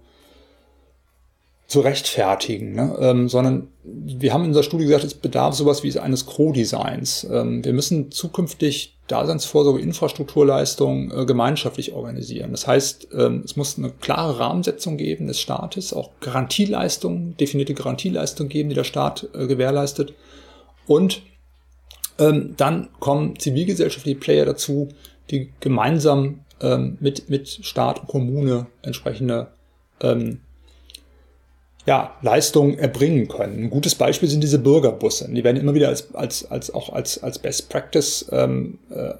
[1.67, 2.97] zu rechtfertigen, ne?
[3.01, 7.27] ähm, sondern wir haben in unserer Studie gesagt, es bedarf sowas wie eines Co-Designs.
[7.29, 12.51] Ähm, wir müssen zukünftig Daseinsvorsorge, Infrastrukturleistungen äh, gemeinschaftlich organisieren.
[12.51, 18.49] Das heißt, ähm, es muss eine klare Rahmensetzung geben des Staates, auch Garantieleistungen, definierte Garantieleistungen
[18.49, 20.13] geben, die der Staat äh, gewährleistet.
[20.87, 21.21] Und
[22.17, 24.87] ähm, dann kommen zivilgesellschaftliche Player dazu,
[25.31, 29.47] die gemeinsam ähm, mit, mit Staat und Kommune entsprechende
[30.01, 30.39] ähm,
[31.87, 33.63] ja, Leistungen erbringen können.
[33.63, 35.29] Ein gutes Beispiel sind diese Bürgerbusse.
[35.31, 39.13] Die werden immer wieder als, als, als auch als, als Best Practice ähm, äh,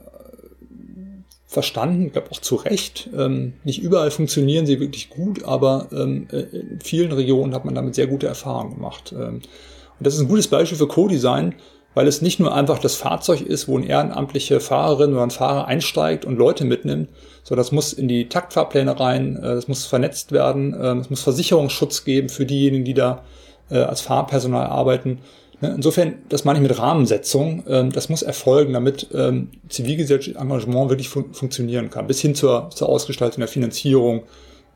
[1.47, 3.09] verstanden, ich glaube auch zu Recht.
[3.17, 7.73] Ähm, nicht überall funktionieren sie wirklich gut, aber ähm, äh, in vielen Regionen hat man
[7.73, 9.15] damit sehr gute Erfahrungen gemacht.
[9.17, 9.35] Ähm,
[9.99, 11.55] und das ist ein gutes Beispiel für Co-Design,
[11.97, 15.65] weil es nicht nur einfach das Fahrzeug ist, wo eine ehrenamtliche Fahrerin oder ein Fahrer
[15.65, 17.09] einsteigt und Leute mitnimmt,
[17.41, 21.23] sondern das muss in die Taktfahrpläne rein, äh, das muss vernetzt werden, äh, es muss
[21.23, 23.23] Versicherungsschutz geben für diejenigen, die da
[23.71, 25.17] äh, als Fahrpersonal arbeiten.
[25.59, 30.91] Ne, insofern, das meine ich mit Rahmensetzung, ähm, das muss erfolgen, damit ähm, zivilgesellschaftliches Engagement
[30.91, 34.21] wirklich fun funktionieren kann, bis hin zur, zur Ausgestaltung der Finanzierung,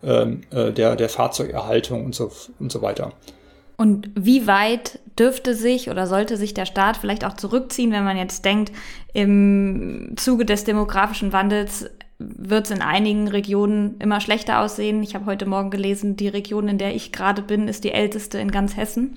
[0.03, 3.13] ähm, äh, der, der Fahrzeugerhaltung und so, und so weiter.
[3.81, 8.15] Und wie weit dürfte sich oder sollte sich der Staat vielleicht auch zurückziehen, wenn man
[8.15, 8.71] jetzt denkt,
[9.11, 11.89] im Zuge des demografischen Wandels
[12.37, 15.03] wird es in einigen Regionen immer schlechter aussehen.
[15.03, 18.37] Ich habe heute Morgen gelesen, die Region, in der ich gerade bin, ist die älteste
[18.37, 19.15] in ganz Hessen.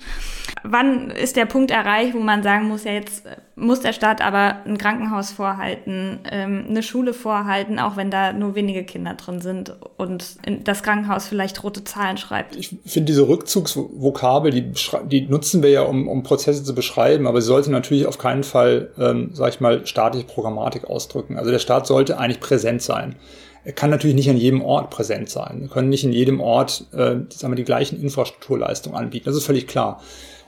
[0.63, 3.23] Wann ist der Punkt erreicht, wo man sagen muss, ja jetzt
[3.55, 8.55] muss der Staat aber ein Krankenhaus vorhalten, ähm, eine Schule vorhalten, auch wenn da nur
[8.55, 12.55] wenige Kinder drin sind und das Krankenhaus vielleicht rote Zahlen schreibt?
[12.57, 14.73] Ich finde diese Rückzugsvokabel, die,
[15.05, 18.43] die nutzen wir ja, um, um Prozesse zu beschreiben, aber sie sollte natürlich auf keinen
[18.43, 21.37] Fall, ähm, sag ich mal, staatliche Programmatik ausdrücken.
[21.37, 23.15] Also der Staat sollte eigentlich präsent sein sein.
[23.63, 25.61] Er kann natürlich nicht an jedem Ort präsent sein.
[25.61, 29.25] Wir können nicht in jedem Ort äh, sagen wir, die gleichen Infrastrukturleistungen anbieten.
[29.25, 30.01] Das ist völlig klar.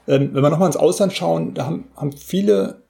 [0.08, 2.84] Ähm, wenn wir nochmal ins Ausland schauen, da haben, haben viele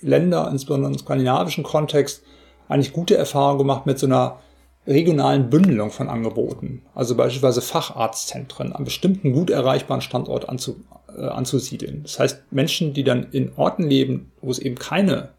[0.00, 2.22] Länder, insbesondere im skandinavischen Kontext,
[2.68, 4.38] eigentlich gute Erfahrungen gemacht mit so einer
[4.86, 6.82] regionalen Bündelung von Angeboten.
[6.94, 10.84] Also beispielsweise Facharztzentren an bestimmten gut erreichbaren Standort anzu,
[11.16, 12.02] äh, anzusiedeln.
[12.04, 15.30] Das heißt, Menschen, die dann in Orten leben, wo es eben keine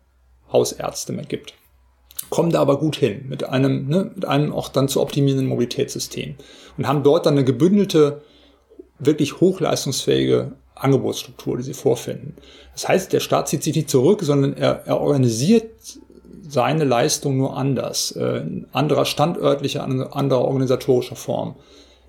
[0.51, 1.53] Hausärzte mehr gibt,
[2.29, 6.35] kommen da aber gut hin mit einem, ne, mit einem auch dann zu optimierenden Mobilitätssystem
[6.77, 8.21] und haben dort dann eine gebündelte,
[8.99, 12.35] wirklich hochleistungsfähige Angebotsstruktur, die sie vorfinden.
[12.73, 15.71] Das heißt, der Staat zieht sich nicht zurück, sondern er, er organisiert
[16.47, 21.55] seine Leistung nur anders, äh, in anderer standörtlicher, anderer organisatorischer Form.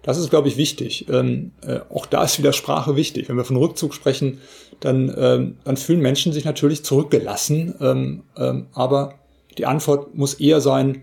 [0.02, 1.06] Das ist, glaube ich, wichtig.
[1.10, 3.28] Ähm, äh, auch da ist wieder Sprache wichtig.
[3.28, 4.40] Wenn wir von Rückzug sprechen,
[4.80, 9.14] dann, ähm, dann fühlen Menschen sich natürlich zurückgelassen, ähm, ähm, aber
[9.56, 11.02] die Antwort muss eher sein,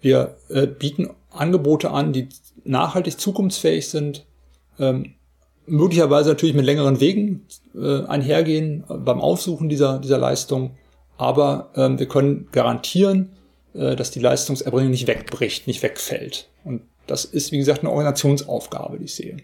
[0.00, 2.28] wir äh, bieten Angebote an, die
[2.64, 4.26] nachhaltig zukunftsfähig sind,
[4.78, 5.14] ähm,
[5.66, 10.76] möglicherweise natürlich mit längeren Wegen äh, einhergehen beim Aufsuchen dieser, dieser Leistung,
[11.18, 13.32] aber ähm, wir können garantieren,
[13.74, 16.48] äh, dass die Leistungserbringung nicht wegbricht, nicht wegfällt.
[16.64, 19.36] Und das ist, wie gesagt, eine Organisationsaufgabe, die ich sehe.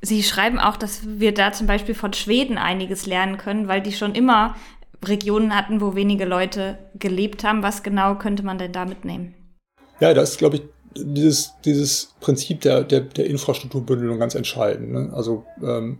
[0.00, 3.92] Sie schreiben auch, dass wir da zum Beispiel von Schweden einiges lernen können, weil die
[3.92, 4.56] schon immer
[5.06, 7.62] Regionen hatten, wo wenige Leute gelebt haben.
[7.62, 9.34] Was genau könnte man denn da mitnehmen?
[10.00, 10.62] Ja, das ist, glaube ich,
[10.96, 14.92] dieses, dieses Prinzip der, der, der Infrastrukturbündelung ganz entscheidend.
[14.92, 15.10] Ne?
[15.14, 15.98] Also ähm,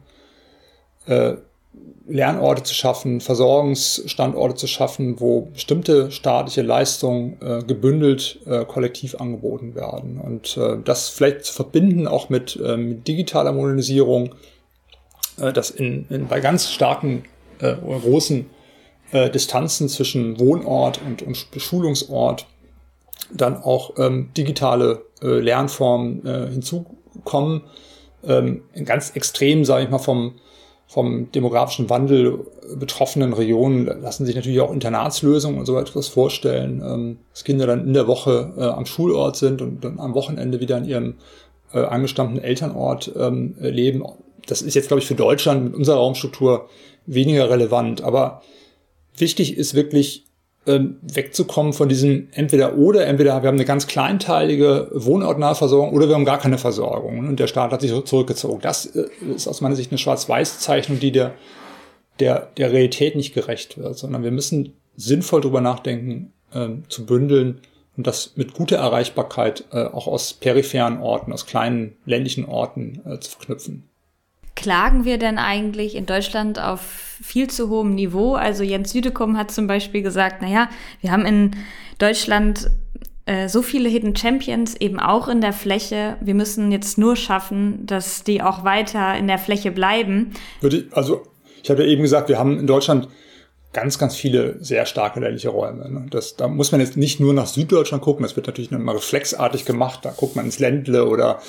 [1.06, 1.34] äh,
[2.06, 9.74] Lernorte zu schaffen, Versorgungsstandorte zu schaffen, wo bestimmte staatliche Leistungen äh, gebündelt äh, kollektiv angeboten
[9.74, 10.20] werden.
[10.20, 14.34] Und äh, das vielleicht zu verbinden auch mit, äh, mit digitaler Modernisierung,
[15.40, 17.24] äh, das in, in, bei ganz starken
[17.60, 18.46] äh, großen
[19.12, 22.46] äh, Distanzen zwischen Wohnort und, und Beschulungsort
[23.32, 27.62] dann auch ähm, digitale äh, Lernformen äh, hinzukommen.
[28.24, 30.34] Ähm, ganz extrem, sage ich mal, vom,
[30.86, 32.46] vom demografischen Wandel
[32.76, 37.86] betroffenen Regionen lassen sich natürlich auch Internatslösungen und so etwas vorstellen, ähm, dass Kinder dann
[37.86, 41.14] in der Woche äh, am Schulort sind und dann am Wochenende wieder in ihrem
[41.72, 44.04] äh, angestammten Elternort ähm, leben.
[44.46, 46.68] Das ist jetzt, glaube ich, für Deutschland mit unserer Raumstruktur
[47.06, 48.42] weniger relevant, aber
[49.16, 50.24] wichtig ist wirklich
[50.66, 56.08] ähm, wegzukommen von diesem entweder oder, entweder wir haben eine ganz kleinteilige wohnortnahe Versorgung oder
[56.08, 58.60] wir haben gar keine Versorgung und der Staat hat sich zurückgezogen.
[58.62, 61.34] Das äh, ist aus meiner Sicht eine Schwarz-Weiß-Zeichnung, die der,
[62.20, 67.60] der, der Realität nicht gerecht wird, sondern wir müssen sinnvoll drüber nachdenken, ähm, zu bündeln
[67.96, 73.18] und das mit guter Erreichbarkeit äh, auch aus peripheren Orten, aus kleinen ländlichen Orten äh,
[73.18, 73.88] zu verknüpfen.
[74.54, 78.34] Klagen wir denn eigentlich in Deutschland auf viel zu hohem Niveau?
[78.34, 80.68] Also Jens Südekum hat zum Beispiel gesagt, naja,
[81.00, 81.56] wir haben in
[81.98, 82.70] Deutschland
[83.24, 86.16] äh, so viele Hidden Champions eben auch in der Fläche.
[86.20, 90.32] Wir müssen jetzt nur schaffen, dass die auch weiter in der Fläche bleiben.
[90.60, 91.22] Würde ich, also
[91.62, 93.08] ich habe ja eben gesagt, wir haben in Deutschland
[93.72, 95.88] ganz, ganz viele sehr starke ländliche Räume.
[95.90, 96.06] Ne?
[96.10, 99.64] Das, da muss man jetzt nicht nur nach Süddeutschland gucken, das wird natürlich immer reflexartig
[99.64, 100.00] gemacht.
[100.02, 101.40] Da guckt man ins Ländle oder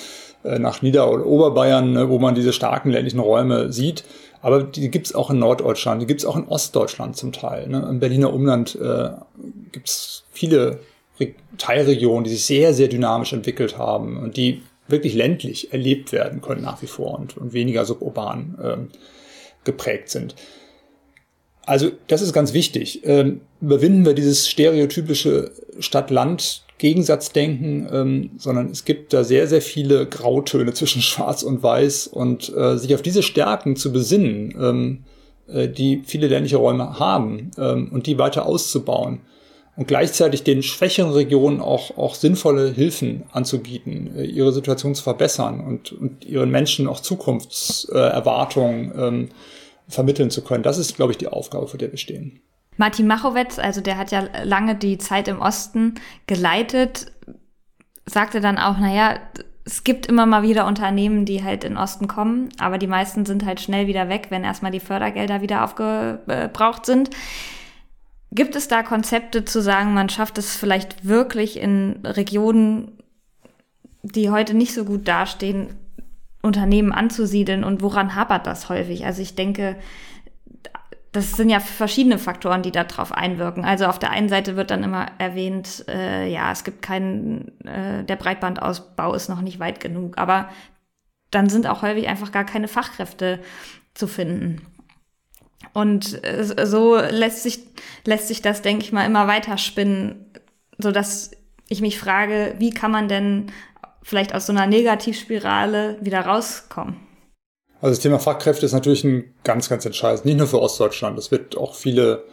[0.43, 4.03] nach Nieder- oder Oberbayern, ne, wo man diese starken ländlichen Räume sieht.
[4.41, 7.67] Aber die gibt's auch in Norddeutschland, die gibt's auch in Ostdeutschland zum Teil.
[7.69, 7.85] Ne?
[7.89, 9.11] Im Berliner Umland äh,
[9.71, 10.79] gibt's viele
[11.19, 16.41] Re Teilregionen, die sich sehr, sehr dynamisch entwickelt haben und die wirklich ländlich erlebt werden
[16.41, 18.87] können nach wie vor und, und weniger suburban ähm,
[19.63, 20.35] geprägt sind.
[21.65, 23.05] Also das ist ganz wichtig.
[23.05, 30.05] Ähm, überwinden wir dieses stereotypische Stadt-Land Gegensatzdenken, ähm, sondern es gibt da sehr, sehr viele
[30.05, 35.03] Grautöne zwischen Schwarz und Weiß und äh, sich auf diese Stärken zu besinnen, ähm,
[35.47, 39.21] äh, die viele ländliche Räume haben ähm, und die weiter auszubauen
[39.77, 45.61] und gleichzeitig den schwächeren Regionen auch, auch sinnvolle Hilfen anzubieten, äh, ihre Situation zu verbessern
[45.61, 49.29] und, und ihren Menschen auch Zukunftserwartungen ähm,
[49.87, 50.63] vermitteln zu können.
[50.63, 52.41] Das ist, glaube ich, die Aufgabe, vor der wir stehen.
[52.77, 55.95] Martin Machowetz, also der hat ja lange die Zeit im Osten
[56.27, 57.11] geleitet,
[58.05, 59.19] sagte dann auch, naja,
[59.65, 63.45] es gibt immer mal wieder Unternehmen, die halt in Osten kommen, aber die meisten sind
[63.45, 67.09] halt schnell wieder weg, wenn erstmal die Fördergelder wieder aufgebraucht sind.
[68.31, 72.91] Gibt es da Konzepte zu sagen, man schafft es vielleicht wirklich in Regionen,
[74.01, 75.75] die heute nicht so gut dastehen,
[76.41, 79.05] Unternehmen anzusiedeln und woran hapert das häufig?
[79.05, 79.77] Also ich denke,
[81.13, 83.63] das sind ja verschiedene Faktoren, die darauf einwirken.
[83.63, 88.03] Also auf der einen Seite wird dann immer erwähnt, äh, ja, es gibt keinen, äh,
[88.03, 90.49] der Breitbandausbau ist noch nicht weit genug, aber
[91.29, 93.39] dann sind auch häufig einfach gar keine Fachkräfte
[93.93, 94.65] zu finden.
[95.71, 97.59] Und äh, so lässt sich,
[98.05, 100.31] lässt sich das, denke ich mal, immer weiter spinnen,
[100.79, 101.29] so dass
[101.69, 103.51] ich mich frage, wie kann man denn
[104.01, 107.02] vielleicht aus so einer Negativspirale wieder rauskommen?
[107.83, 110.23] Also das Thema Fachkräfte ist natürlich ein ganz, ganz entscheidend.
[110.23, 111.19] Nicht nur für Ostdeutschland.
[111.19, 112.23] Es wird auch viele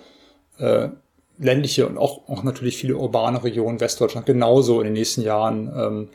[0.58, 0.90] äh,
[1.38, 6.08] ländliche und auch, auch natürlich viele urbane Regionen Westdeutschland genauso in den nächsten Jahren ähm,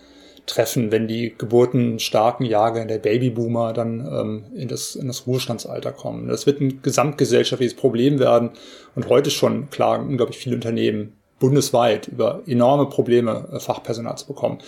[0.45, 6.29] treffen, wenn die geburtenstarken Jahre der Babyboomer dann ähm, in, das, in das Ruhestandsalter kommen.
[6.29, 8.51] Das wird ein gesamtgesellschaftliches Problem werden.
[8.95, 14.59] Und heute schon klagen unglaublich viele Unternehmen bundesweit über enorme Probleme, äh, Fachpersonal zu bekommen.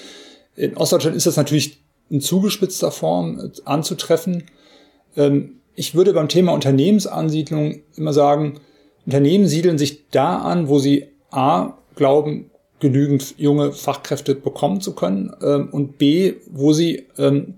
[0.57, 4.43] In Ostdeutschland ist das natürlich in zugespitzter Form äh, anzutreffen.
[5.17, 8.59] Ähm, ich würde beim Thema Unternehmensansiedlung immer sagen,
[9.05, 12.49] Unternehmen siedeln sich da an, wo sie A, glauben,
[12.79, 17.55] genügend junge Fachkräfte bekommen zu können ähm, und B, wo sie ähm,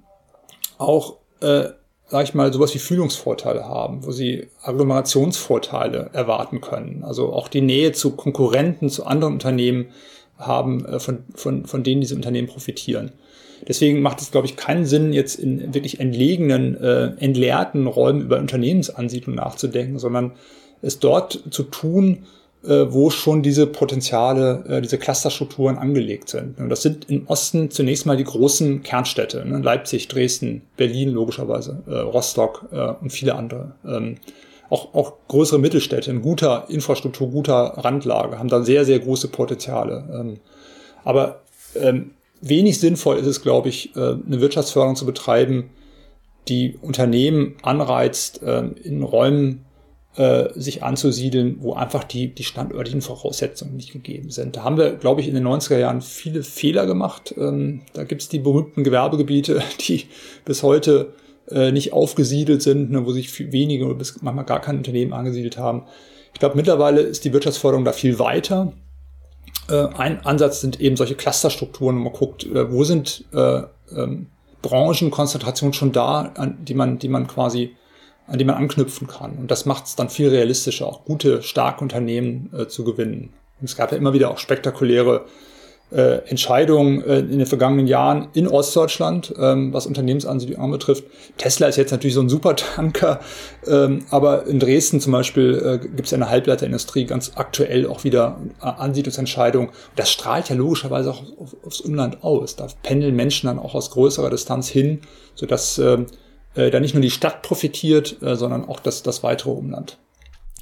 [0.77, 1.65] auch, äh,
[2.07, 7.03] sag ich mal, sowas wie Fühlungsvorteile haben, wo sie Agglomerationsvorteile erwarten können.
[7.03, 9.87] Also auch die Nähe zu Konkurrenten, zu anderen Unternehmen
[10.37, 13.11] haben, äh, von, von, von denen diese Unternehmen profitieren.
[13.67, 18.39] Deswegen macht es, glaube ich, keinen Sinn, jetzt in wirklich entlegenen, äh, entleerten Räumen über
[18.39, 20.33] Unternehmensansiedlung nachzudenken, sondern
[20.81, 22.25] es dort zu tun,
[22.63, 26.59] äh, wo schon diese Potenziale, äh, diese Clusterstrukturen angelegt sind.
[26.59, 29.59] Und das sind im Osten zunächst mal die großen Kernstädte, ne?
[29.59, 33.75] Leipzig, Dresden, Berlin logischerweise, äh, Rostock äh, und viele andere.
[33.85, 34.17] Ähm,
[34.69, 40.03] auch, auch größere Mittelstädte in guter Infrastruktur, guter Randlage haben da sehr, sehr große Potenziale.
[40.13, 40.39] Ähm,
[41.03, 41.41] aber
[41.75, 45.69] ähm, wenig sinnvoll ist es, glaube ich, äh, eine Wirtschaftsförderung zu betreiben,
[46.47, 49.65] die Unternehmen anreizt, äh, in Räumen
[50.15, 54.55] äh, sich anzusiedeln, wo einfach die, die standörtlichen Voraussetzungen nicht gegeben sind.
[54.55, 57.33] Da haben wir, glaube ich, in den 90er Jahren viele Fehler gemacht.
[57.37, 60.05] Ähm, da gibt es die berühmten Gewerbegebiete, die
[60.45, 61.13] bis heute
[61.71, 65.87] nicht aufgesiedelt sind, ne, wo sich wenige oder bis manchmal gar keine Unternehmen angesiedelt haben.
[66.31, 68.71] Ich glaube, mittlerweile ist die Wirtschaftsförderung da viel weiter.
[69.69, 73.63] Äh, ein Ansatz sind eben solche Clusterstrukturen, wo man guckt, äh, wo sind äh,
[73.95, 74.27] ähm,
[74.61, 77.75] Branchenkonzentrationen schon da, an die man, die man quasi,
[78.27, 79.37] an die man anknüpfen kann.
[79.37, 83.33] Und das macht es dann viel realistischer, auch gute, starke Unternehmen äh, zu gewinnen.
[83.59, 85.25] Und es gab ja immer wieder auch spektakuläre
[85.91, 91.03] äh, Entscheidungen äh, in den vergangenen Jahren in Ostdeutschland, ähm, was Unternehmensansiedlung anbetrifft.
[91.37, 93.19] Tesla ist jetzt natürlich so ein Supertanker,
[93.67, 98.03] ähm, aber in Dresden zum Beispiel äh, gibt es ja eine Halbleiterindustrie ganz aktuell auch
[98.03, 99.69] wieder äh, Ansiedlungsentscheidungen.
[99.95, 102.55] Das strahlt ja logischerweise auch auf, aufs Umland aus.
[102.55, 105.01] Da pendeln Menschen dann auch aus größerer Distanz hin,
[105.35, 106.05] sodass äh,
[106.55, 109.97] äh, da nicht nur die Stadt profitiert, äh, sondern auch das, das weitere Umland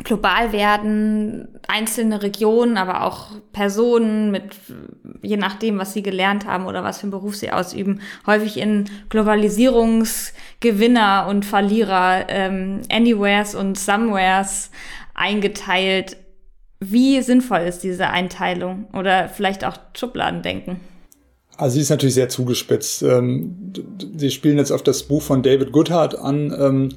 [0.03, 4.55] global werden, einzelne Regionen, aber auch Personen mit,
[5.21, 8.89] je nachdem, was sie gelernt haben oder was für einen Beruf sie ausüben, häufig in
[9.09, 14.71] Globalisierungsgewinner und Verlierer, ähm, Anywheres und Somewheres
[15.13, 16.17] eingeteilt.
[16.79, 20.79] Wie sinnvoll ist diese Einteilung oder vielleicht auch Schubladendenken?
[21.57, 23.01] Also sie ist natürlich sehr zugespitzt.
[23.01, 23.73] Ähm,
[24.15, 26.55] sie spielen jetzt auf das Buch von David Goodhart an.
[26.55, 26.89] Ähm,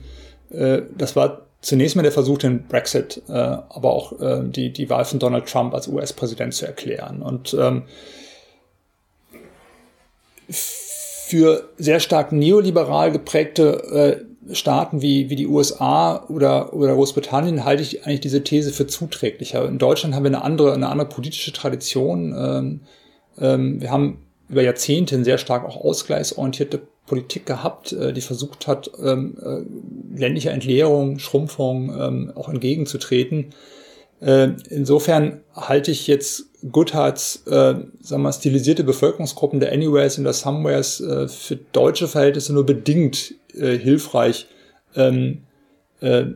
[0.50, 4.88] äh, das war zunächst mal der Versuch, den Brexit, äh, aber auch äh, die, die
[4.90, 7.22] Wahl von Donald Trump als US-Präsident zu erklären.
[7.22, 7.82] Und ähm,
[10.50, 17.82] für sehr stark neoliberal geprägte äh, Staaten wie, wie die USA oder, oder Großbritannien halte
[17.82, 19.66] ich eigentlich diese These für zuträglicher.
[19.66, 22.34] In Deutschland haben wir eine andere, eine andere politische Tradition.
[22.36, 22.80] Ähm,
[23.38, 26.80] ähm, wir haben über Jahrzehnte sehr stark auch ausgleichsorientierte
[27.10, 33.46] Politik gehabt, äh, die versucht hat, ähm, äh, ländlicher Entleerung, Schrumpfung ähm, auch entgegenzutreten.
[34.20, 40.34] Äh, insofern halte ich jetzt Goodharts, äh, sagen wir, stilisierte Bevölkerungsgruppen der Anywheres und der
[40.34, 44.46] Somewheres äh, für deutsche Verhältnisse nur bedingt äh, hilfreich,
[44.94, 45.38] ähm,
[46.00, 46.26] äh,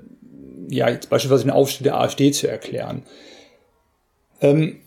[0.69, 3.05] ja, jetzt beispielsweise den Aufstieg der AfD zu erklären.
[4.41, 4.81] Ähm,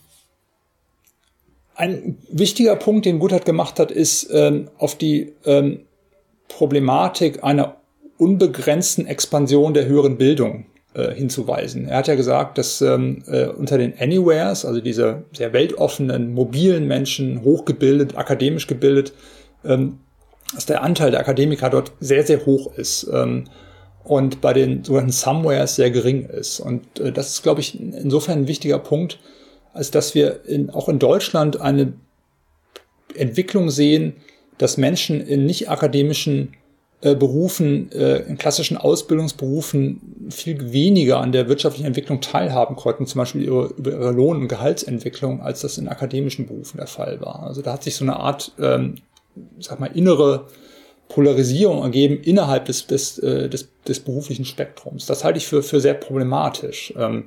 [1.78, 5.82] ein wichtiger Punkt, den Guthart gemacht hat, ist ähm, auf die ähm,
[6.48, 7.76] Problematik einer
[8.18, 11.86] unbegrenzten Expansion der höheren Bildung äh, hinzuweisen.
[11.86, 16.88] Er hat ja gesagt, dass ähm, äh, unter den Anywheres, also diese sehr weltoffenen, mobilen
[16.88, 19.12] Menschen, hochgebildet, akademisch gebildet,
[19.64, 20.00] ähm,
[20.52, 23.08] dass der Anteil der Akademiker dort sehr, sehr hoch ist.
[23.12, 23.44] Ähm,
[24.02, 26.58] und bei den sogenannten Somewheres sehr gering ist.
[26.58, 29.20] Und äh, das ist, glaube ich, insofern ein wichtiger Punkt,
[29.78, 31.92] als dass wir in, auch in Deutschland eine
[33.14, 34.14] Entwicklung sehen,
[34.58, 36.54] dass Menschen in nicht akademischen
[37.00, 43.20] äh, Berufen, äh, in klassischen Ausbildungsberufen viel weniger an der wirtschaftlichen Entwicklung teilhaben konnten, zum
[43.20, 47.44] Beispiel über, über ihre Lohn- und Gehaltsentwicklung, als das in akademischen Berufen der Fall war.
[47.44, 48.96] Also da hat sich so eine Art, ähm,
[49.60, 50.48] sag mal, innere
[51.08, 55.06] Polarisierung ergeben innerhalb des, des, äh, des, des beruflichen Spektrums.
[55.06, 56.92] Das halte ich für, für sehr problematisch.
[56.98, 57.26] Ähm,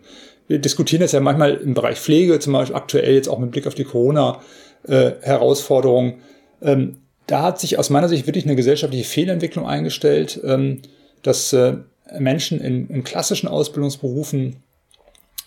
[0.51, 3.67] wir diskutieren das ja manchmal im Bereich Pflege, zum Beispiel aktuell jetzt auch mit Blick
[3.67, 6.15] auf die Corona-Herausforderungen.
[6.59, 10.81] Äh, ähm, da hat sich aus meiner Sicht wirklich eine gesellschaftliche Fehlentwicklung eingestellt, ähm,
[11.21, 11.75] dass äh,
[12.19, 14.57] Menschen in, in, klassischen Ausbildungsberufen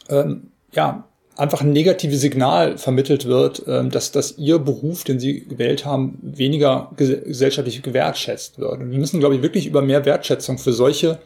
[0.09, 5.85] ähm, ja einfach ein negatives Signal vermittelt wird, dass, dass ihr Beruf, den sie gewählt
[5.85, 8.81] haben, weniger gesellschaftlich gewertschätzt wird.
[8.81, 11.19] Und wir müssen, glaube ich, wirklich über mehr Wertschätzung für solche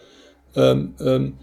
[0.56, 1.34] ähm, ähm,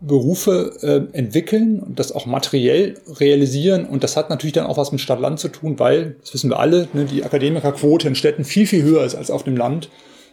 [0.00, 3.84] Berufe äh, entwickeln und das auch materiell realisieren.
[3.84, 6.58] Und das hat natürlich dann auch was mit Stadt-Land zu tun, weil, das wissen wir
[6.58, 9.90] alle, ne, die Akademikerquote in Städten viel, viel höher ist als auf dem Land.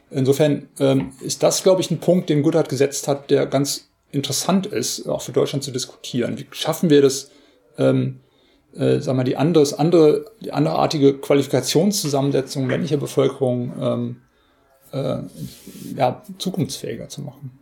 [0.09, 4.68] Insofern ähm, ist das, glaube ich, ein Punkt, den Goodhart gesetzt hat, der ganz interessant
[4.68, 6.38] ist, auch für Deutschland zu diskutieren.
[6.38, 7.30] Wie schaffen wir das,
[7.78, 8.22] ähm,
[8.74, 14.22] äh, sagen wir, die anderes, andere, die anderartige Qualifikationszusammensetzung männlicher Bevölkerung ähm,
[14.93, 15.18] äh,
[15.97, 17.59] ja, zukunftsfähiger zu machen?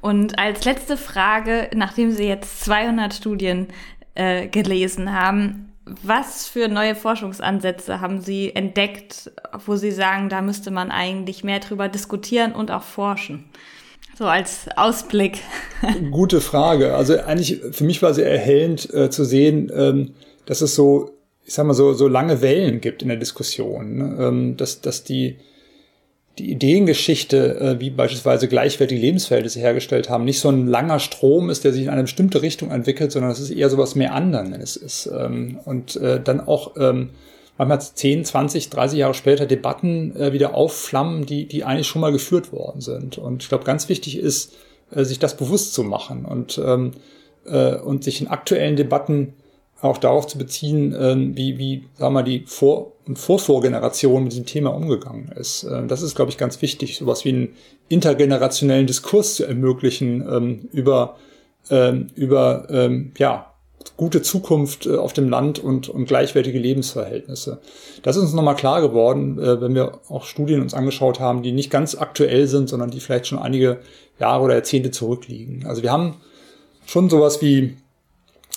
[0.00, 3.68] Und als letzte Frage, nachdem Sie jetzt 200 Studien
[4.14, 5.68] äh, gelesen haben,
[6.02, 9.30] was für neue Forschungsansätze haben Sie entdeckt,
[9.64, 13.46] wo Sie sagen, da müsste man eigentlich mehr drüber diskutieren und auch forschen?
[14.16, 15.38] So als Ausblick.
[16.10, 16.94] Gute Frage.
[16.94, 21.12] Also eigentlich für mich war sehr erhellend äh, zu sehen, ähm, dass es so,
[21.44, 24.16] ich sag mal so, so lange Wellen gibt in der Diskussion, ne?
[24.20, 25.36] ähm, dass, dass die
[26.38, 31.64] die Ideengeschichte, äh, wie beispielsweise gleichwertige Lebensverhältnisse hergestellt haben, nicht so ein langer Strom ist,
[31.64, 34.76] der sich in eine bestimmte Richtung entwickelt, sondern es ist eher sowas mehr anderen, es
[34.76, 35.06] ist.
[35.06, 37.10] Ähm, und äh, dann auch ähm,
[37.58, 42.12] manchmal 10, 20, 30 Jahre später Debatten äh, wieder aufflammen, die, die eigentlich schon mal
[42.12, 43.18] geführt worden sind.
[43.18, 44.54] Und ich glaube, ganz wichtig ist,
[44.90, 46.92] äh, sich das bewusst zu machen und, ähm,
[47.46, 49.34] äh, und sich in aktuellen Debatten
[49.80, 54.46] auch darauf zu beziehen, ähm, wie, wie, sagen wir die Vor- und Vorvorgeneration mit diesem
[54.46, 55.64] Thema umgegangen ist.
[55.64, 57.48] Ähm, das ist, glaube ich, ganz wichtig, sowas wie einen
[57.88, 61.16] intergenerationellen Diskurs zu ermöglichen ähm, über,
[61.70, 63.52] ähm, über ähm, ja,
[63.96, 67.60] gute Zukunft äh, auf dem Land und, und gleichwertige Lebensverhältnisse.
[68.02, 71.52] Das ist uns nochmal klar geworden, äh, wenn wir auch Studien uns angeschaut haben, die
[71.52, 73.78] nicht ganz aktuell sind, sondern die vielleicht schon einige
[74.18, 75.66] Jahre oder Jahrzehnte zurückliegen.
[75.66, 76.16] Also wir haben
[76.86, 77.76] schon sowas wie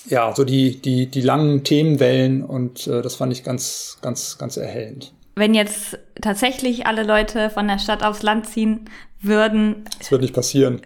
[0.06, 4.56] ja, so die, die, die langen Themenwellen und äh, das fand ich ganz, ganz, ganz
[4.56, 5.12] erhellend.
[5.34, 8.90] Wenn jetzt tatsächlich alle Leute von der Stadt aufs Land ziehen
[9.20, 9.84] würden.
[9.98, 10.82] Das wird nicht passieren.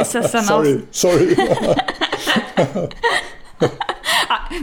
[0.00, 0.86] Ist das dann sorry, auch.
[0.90, 1.36] Sorry.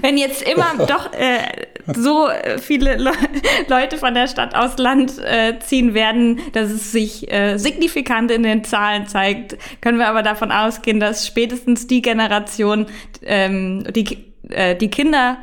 [0.02, 2.30] wenn jetzt immer doch äh, so
[2.60, 3.12] viele Le
[3.68, 8.44] Leute von der Stadt aus Land äh, ziehen werden, dass es sich äh, signifikant in
[8.44, 12.88] den Zahlen zeigt, können wir aber davon ausgehen, dass spätestens die Generation,
[13.24, 15.38] ähm, die, äh, die Kinder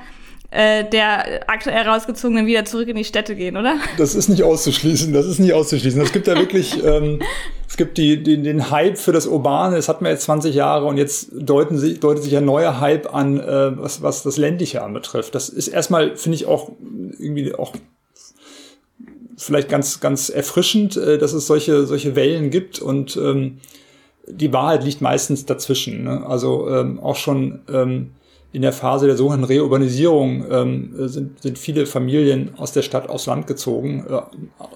[0.50, 3.76] äh, der aktuell rausgezogenen wieder zurück in die Städte gehen, oder?
[3.98, 6.00] Das ist nicht auszuschließen, das ist nicht auszuschließen.
[6.00, 7.20] Es gibt ja wirklich, ähm,
[7.78, 10.98] gibt die, die, den Hype für das Urbane, das hatten wir jetzt 20 Jahre und
[10.98, 15.34] jetzt deuten sich, deutet sich ein neuer Hype an, äh, was, was das Ländliche anbetrifft.
[15.34, 16.70] Das ist erstmal, finde ich, auch
[17.18, 17.72] irgendwie auch
[19.38, 23.58] vielleicht ganz, ganz erfrischend, äh, dass es solche, solche Wellen gibt und ähm,
[24.26, 26.04] die Wahrheit liegt meistens dazwischen.
[26.04, 26.26] Ne?
[26.26, 28.10] Also ähm, auch schon ähm,
[28.52, 33.26] in der Phase der sogenannten Reurbanisierung ähm, sind, sind viele Familien aus der Stadt aufs
[33.26, 34.22] Land gezogen, äh,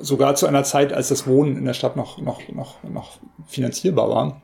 [0.01, 4.09] sogar zu einer Zeit, als das Wohnen in der Stadt noch, noch, noch, noch finanzierbar
[4.11, 4.43] war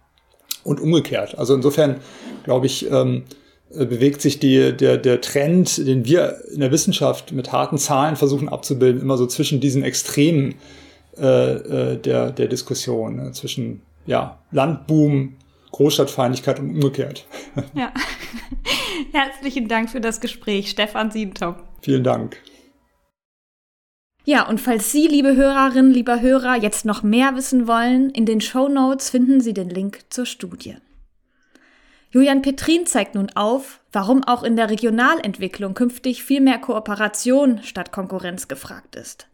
[0.65, 1.37] und umgekehrt.
[1.39, 1.97] Also insofern,
[2.45, 3.25] glaube ich, ähm,
[3.71, 8.17] äh, bewegt sich die, der, der Trend, den wir in der Wissenschaft mit harten Zahlen
[8.17, 10.55] versuchen abzubilden, immer so zwischen diesen Extremen
[11.19, 13.33] äh, äh der, der Diskussion, ne?
[13.33, 15.37] zwischen ja, Landboom,
[15.73, 17.27] Großstadtfeindlichkeit und umgekehrt.
[17.75, 17.93] Ja.
[19.13, 21.65] Herzlichen Dank für das Gespräch, Stefan Sientop.
[21.83, 22.37] Vielen Dank.
[24.25, 28.41] Ja, und falls Sie, liebe Hörerinnen, lieber Hörer, jetzt noch mehr wissen wollen, in den
[28.41, 30.77] Show Notes finden Sie den Link zur Studie.
[32.11, 37.93] Julian Petrin zeigt nun auf, warum auch in der Regionalentwicklung künftig viel mehr Kooperation statt
[37.93, 39.29] Konkurrenz gefragt ist.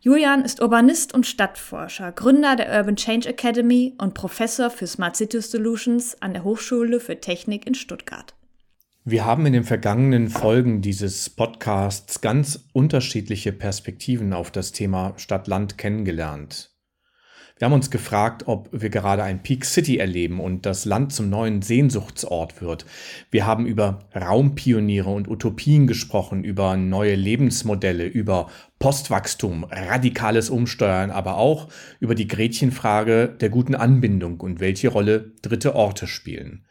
[0.00, 5.40] Julian ist Urbanist und Stadtforscher, Gründer der Urban Change Academy und Professor für Smart City
[5.40, 8.35] Solutions an der Hochschule für Technik in Stuttgart.
[9.08, 15.78] Wir haben in den vergangenen Folgen dieses Podcasts ganz unterschiedliche Perspektiven auf das Thema Stadt-Land
[15.78, 16.72] kennengelernt.
[17.56, 21.30] Wir haben uns gefragt, ob wir gerade ein Peak City erleben und das Land zum
[21.30, 22.84] neuen Sehnsuchtsort wird.
[23.30, 28.50] Wir haben über Raumpioniere und Utopien gesprochen, über neue Lebensmodelle, über
[28.80, 31.68] Postwachstum, radikales Umsteuern, aber auch
[32.00, 36.65] über die Gretchenfrage der guten Anbindung und welche Rolle dritte Orte spielen.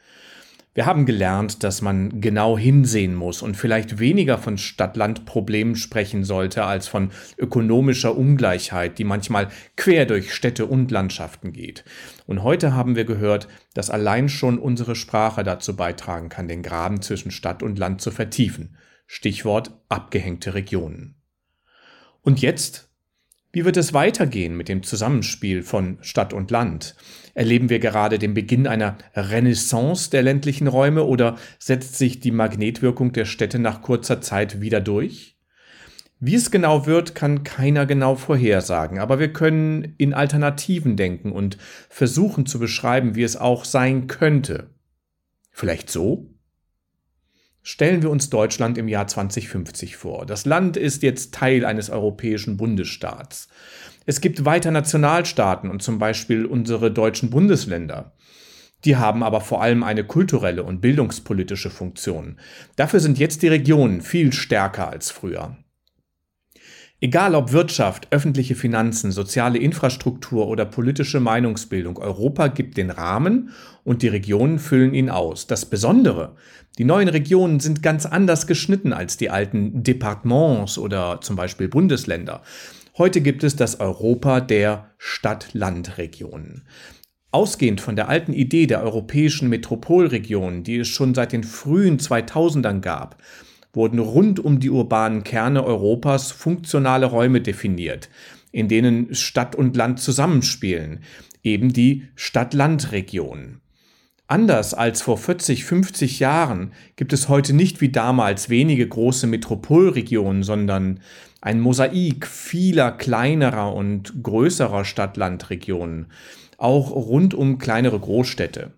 [0.76, 6.66] Wir haben gelernt, dass man genau hinsehen muss und vielleicht weniger von Stadt-Land-Problemen sprechen sollte
[6.66, 9.48] als von ökonomischer Ungleichheit, die manchmal
[9.78, 11.86] quer durch Städte und Landschaften geht.
[12.28, 17.02] Und heute haben wir gehört, dass allein schon unsere Sprache dazu beitragen kann, den Graben
[17.02, 18.76] zwischen Stadt und Land zu vertiefen.
[19.08, 21.16] Stichwort abgehängte Regionen.
[22.22, 22.90] Und jetzt
[23.56, 26.94] wie wird es weitergehen mit dem Zusammenspiel von Stadt und Land?
[27.36, 33.14] Erleben wir gerade den Beginn einer Renaissance der ländlichen Räume oder setzt sich die Magnetwirkung
[33.14, 35.38] der Städte nach kurzer Zeit wieder durch?
[36.20, 41.58] Wie es genau wird, kann keiner genau vorhersagen, aber wir können in Alternativen denken und
[41.88, 44.72] versuchen zu beschreiben, wie es auch sein könnte.
[45.54, 46.35] Vielleicht so?
[47.68, 50.28] Stellen wir uns Deutschland im Jahr 2050 vor.
[50.28, 53.48] Das Land ist jetzt Teil eines europäischen Bundesstaats.
[54.06, 58.14] Es gibt weiter Nationalstaaten und zum Beispiel unsere deutschen Bundesländer.
[58.84, 62.38] Die haben aber vor allem eine kulturelle und bildungspolitische Funktion.
[62.76, 65.58] Dafür sind jetzt die Regionen viel stärker als früher.
[67.02, 73.50] Egal ob Wirtschaft, öffentliche Finanzen, soziale Infrastruktur oder politische Meinungsbildung, Europa gibt den Rahmen
[73.84, 75.46] und die Regionen füllen ihn aus.
[75.46, 76.36] Das Besondere,
[76.78, 82.44] die neuen Regionen sind ganz anders geschnitten als die alten Departements oder zum Beispiel Bundesländer.
[82.98, 86.66] Heute gibt es das Europa der Stadt-Land-Regionen.
[87.32, 92.80] Ausgehend von der alten Idee der europäischen Metropolregionen, die es schon seit den frühen 2000ern
[92.80, 93.22] gab,
[93.76, 98.10] wurden rund um die urbanen Kerne Europas funktionale Räume definiert,
[98.52, 101.00] in denen Stadt und Land zusammenspielen,
[101.44, 103.62] eben die Stadt-Land-Region.
[104.28, 110.42] Anders als vor 40, 50 Jahren gibt es heute nicht wie damals wenige große Metropolregionen,
[110.42, 111.00] sondern
[111.42, 116.08] ein Mosaik vieler kleinerer und größerer Stadt-Land-Regionen,
[116.58, 118.74] auch rund um kleinere Großstädte.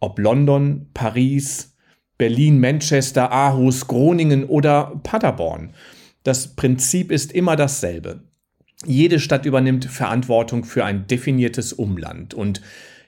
[0.00, 1.75] Ob London, Paris,
[2.18, 5.74] Berlin, Manchester, Aarhus, Groningen oder Paderborn.
[6.22, 8.20] Das Prinzip ist immer dasselbe.
[8.84, 12.60] Jede Stadt übernimmt Verantwortung für ein definiertes Umland und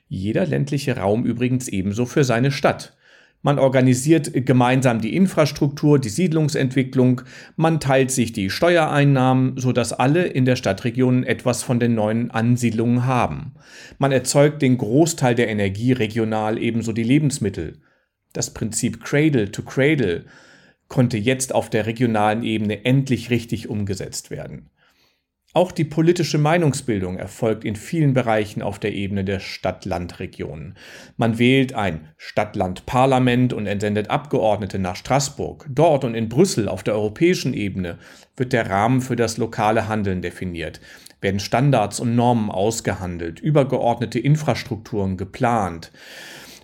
[0.08, 2.96] jeder ländliche Raum übrigens ebenso für seine Stadt.
[3.40, 7.22] Man organisiert gemeinsam die Infrastruktur, die Siedlungsentwicklung,
[7.56, 13.06] man teilt sich die Steuereinnahmen, sodass alle in der Stadtregion etwas von den neuen Ansiedlungen
[13.06, 13.54] haben.
[13.98, 17.78] Man erzeugt den Großteil der Energie regional, ebenso die Lebensmittel.
[18.32, 20.24] Das Prinzip Cradle to Cradle
[20.88, 24.70] konnte jetzt auf der regionalen Ebene endlich richtig umgesetzt werden.
[25.54, 30.76] Auch die politische Meinungsbildung erfolgt in vielen Bereichen auf der Ebene der Stadt-Land-Regionen.
[31.16, 35.66] Man wählt ein Stadt-Land-Parlament und entsendet Abgeordnete nach Straßburg.
[35.70, 37.98] Dort und in Brüssel auf der europäischen Ebene
[38.36, 40.82] wird der Rahmen für das lokale Handeln definiert,
[41.22, 45.90] werden Standards und Normen ausgehandelt, übergeordnete Infrastrukturen geplant.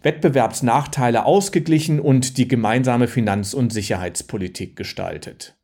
[0.04, 5.56] Wettbewerbsnachteile ausgeglichen und die gemeinsame Finanz- und Sicherheitspolitik gestaltet.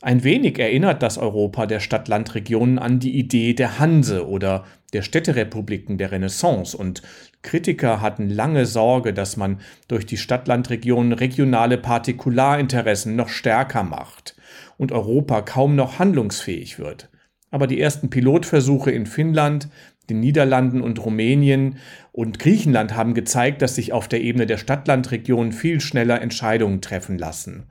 [0.00, 5.98] Ein wenig erinnert das Europa der Stadt-Land-Regionen an die Idee der Hanse oder der Städterepubliken
[5.98, 7.02] der Renaissance und
[7.42, 14.36] Kritiker hatten lange Sorge, dass man durch die Stadt-Land-Regionen regionale Partikularinteressen noch stärker macht
[14.76, 17.08] und Europa kaum noch handlungsfähig wird.
[17.50, 19.68] Aber die ersten Pilotversuche in Finnland,
[20.10, 21.78] den Niederlanden und Rumänien
[22.12, 27.18] und Griechenland haben gezeigt, dass sich auf der Ebene der Stadtlandregionen viel schneller Entscheidungen treffen
[27.18, 27.66] lassen.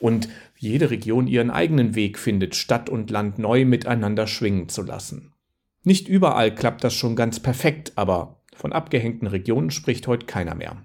[0.00, 5.32] Und jede Region ihren eigenen Weg findet, Stadt und Land neu miteinander schwingen zu lassen.
[5.84, 10.84] Nicht überall klappt das schon ganz perfekt, aber von abgehängten Regionen spricht heute keiner mehr.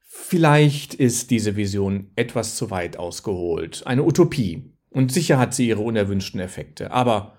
[0.00, 5.82] Vielleicht ist diese Vision etwas zu weit ausgeholt, eine Utopie, und sicher hat sie ihre
[5.82, 7.36] unerwünschten Effekte, aber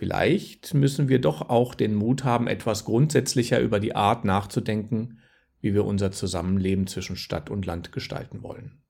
[0.00, 5.18] Vielleicht müssen wir doch auch den Mut haben, etwas grundsätzlicher über die Art nachzudenken,
[5.60, 8.80] wie wir unser Zusammenleben zwischen Stadt und Land gestalten wollen.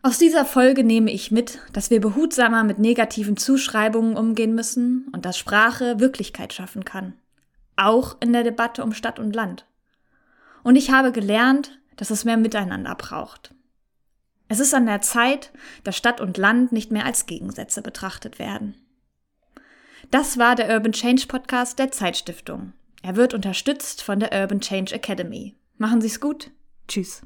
[0.00, 5.26] Aus dieser Folge nehme ich mit, dass wir behutsamer mit negativen Zuschreibungen umgehen müssen und
[5.26, 7.12] dass Sprache Wirklichkeit schaffen kann.
[7.76, 9.66] Auch in der Debatte um Stadt und Land.
[10.62, 13.54] Und ich habe gelernt, dass es mehr Miteinander braucht.
[14.48, 15.52] Es ist an der Zeit,
[15.84, 18.74] dass Stadt und Land nicht mehr als Gegensätze betrachtet werden.
[20.10, 22.72] Das war der Urban Change Podcast der Zeitstiftung.
[23.02, 25.56] Er wird unterstützt von der Urban Change Academy.
[25.78, 26.50] Machen Sie's gut.
[26.86, 27.25] Tschüss.